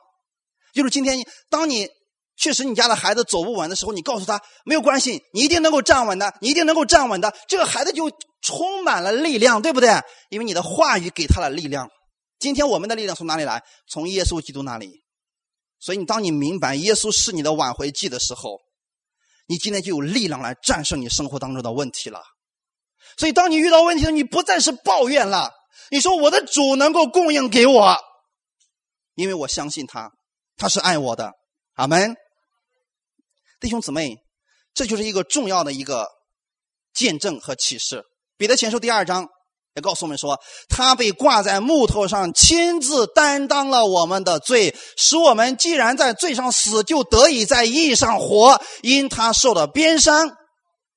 [0.74, 1.90] 就是今天，当你
[2.38, 7.36] 确实你家的孩子走不稳的时候，你告诉他没有关系，你一定能够站稳的，你一定能够站稳的。
[7.50, 8.10] 这个孩子就
[8.42, 9.90] 充满了力量，对不对？
[10.30, 11.90] 因为你的话语给他了力量。
[12.40, 13.64] 今天我们的力量从哪里来？
[13.88, 15.04] 从耶稣基督那里。
[15.80, 18.60] 所以，你当你明白耶稣是你的挽回剂的时候，
[19.46, 22.22] 你今天就有力量来战胜你生活当中的问题了。
[23.18, 25.52] 所以，当你遇到问题了，你不再是抱怨了。
[25.92, 27.98] 你说我的主能够供应给我，
[29.16, 30.12] 因为我相信他，
[30.58, 31.32] 他是爱我的。
[31.74, 32.16] 阿门。
[33.60, 34.18] 弟兄姊妹，
[34.74, 36.08] 这就是一个重要的一个
[36.94, 38.04] 见证和启示。
[38.36, 39.28] 彼得前书第二章
[39.78, 48.60] 也告诉我们说，他被挂在木头上，亲自担当了我们的罪，使我们既然在罪上死，就得以在义上活。
[48.82, 50.36] 因他受了鞭伤。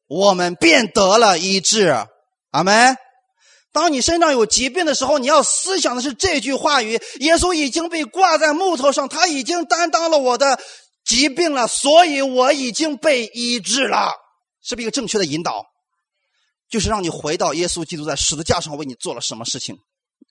[0.09, 1.95] 我们便得了医治，
[2.53, 2.97] 阿门。
[3.71, 10.59] 当你身上有疾病的时候，你要思想的是这句话语：耶稣已经被挂在木头上，他已经担当了我的
[11.05, 14.11] 疾病了，所以我已经被医治了。
[14.65, 15.67] 是不是一个正确的引导？
[16.71, 19.77] 就是让你回到耶稣基督在十字架上为你做了什么事情。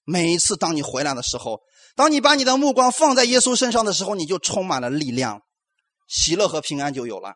[0.05, 1.59] 每一次当你回来的时候，
[1.95, 5.41] 当你把你的目光放在耶稣身上的时候，你就充满了力量，
[6.07, 7.33] 喜乐和平安就有了。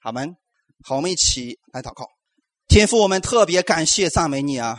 [0.00, 0.36] 好门。
[0.84, 2.06] 好，我们一起来祷告。
[2.68, 4.78] 天父，我们特别感谢赞美你啊！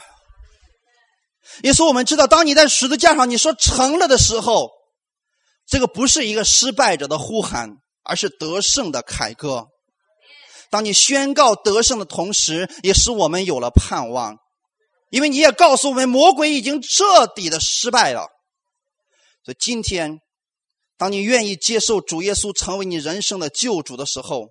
[1.63, 4.69] 耶稣，我们知道，当你在十字架上你说成了的时候，
[5.65, 9.67] 这个不是一个失败者的呼喊，而是得胜的凯歌。
[10.69, 14.35] 当你宣告得胜的同时，也使我们有了盼望，
[15.09, 18.27] 因为你也告诉我们，魔鬼已经彻底的失败了。
[19.45, 20.19] 所以今天，
[20.97, 24.47] 当你愿意接受主耶稣成为你人生的救主的时候，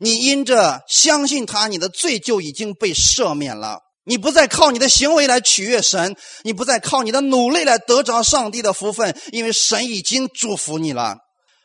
[0.00, 3.78] 你因着相信他，你的罪就已经被赦免了。
[4.04, 11.18] 你不再靠你的行为来取悦神，你不再靠你的努力来得着上帝的福分，因为神已经祝福你了。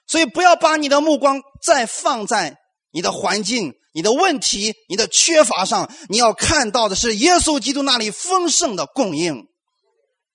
[0.05, 2.55] 所以，不要把你的目光再放在
[2.97, 5.87] 你的环境、你的问题、你的缺乏上。
[6.09, 9.45] 你要看到的是耶稣基督那里丰盛的供应，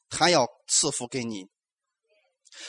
[0.08, 1.46] 他要赐福给你。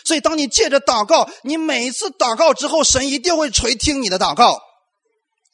[0.04, 4.60] 所以，当你借着祷告，你每一次祷告之后，神一定会垂听你的祷告。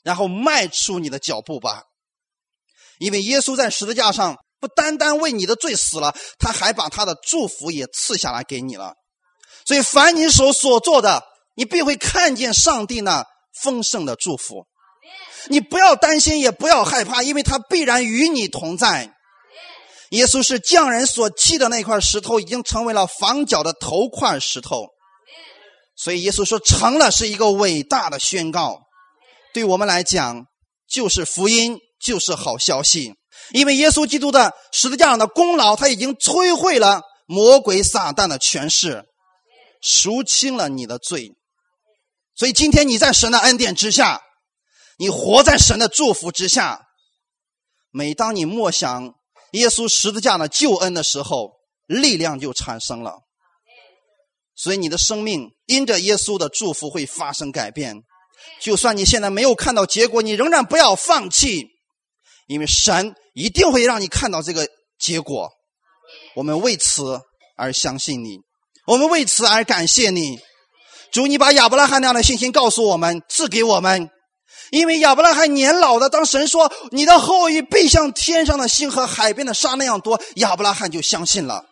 [0.04, 1.84] 然后迈出你的脚步吧，
[2.98, 8.94] 因为耶稣在十字架上不单单为你的罪死了，他还把他的祝福也赐下来给你了。
[9.66, 11.26] 所以，凡你手所做的，
[11.58, 14.66] 你必会看见上帝那丰盛的祝福。
[15.48, 19.14] 你不要担心，也不要害怕，因为他必然与你同在。
[20.10, 24.88] 耶稣是匠人所砌的那块石头，已经成为了房角的头块石头。
[25.96, 28.80] 所以耶稣说成了是一个伟大的宣告，
[29.54, 30.46] 对我们来讲
[30.90, 33.14] 就是福音，就是好消息。
[33.52, 39.04] 因为耶稣基督的十字架上的功劳，他已经摧毁了魔鬼撒旦的权势，
[39.82, 41.32] 赎清了你的罪。
[42.40, 44.22] 所以今天你在神的恩典之下，
[44.98, 46.88] 你活在神的祝福之下。
[47.92, 49.14] 每当你默想
[49.52, 51.52] 耶稣十字架的救恩的时候，
[51.86, 53.24] 力量就产生了。
[54.56, 58.04] 所以你的生命因着耶稣的祝福会发生改变。
[58.62, 61.68] 就算你现在没有看到结果，你仍然不要放弃，
[62.48, 64.66] 因为神一定会让你看到这个
[64.98, 65.50] 结果。
[66.38, 67.20] 我们为此
[67.58, 68.38] 而相信你，
[68.88, 70.40] 我们为此而感谢你。
[71.12, 74.10] 主，你把亚伯拉罕那样的信心告诉我们，赐给我们。
[74.72, 81.66] 因为亚伯拉罕年老的，当神说你的后裔必像天上的星和海边的沙那样多，亚伯拉罕就相信了。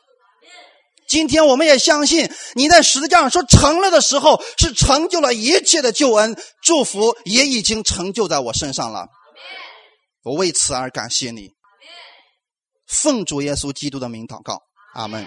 [1.07, 9.07] 今天我们也相信你在十字架上说成了的时候，是成就了一切的救恩，祝福也已经成就在我身上了。
[10.23, 11.51] 我为此而感谢你，
[12.87, 14.59] 奉主耶稣基督的名祷告，
[14.95, 15.25] 阿门。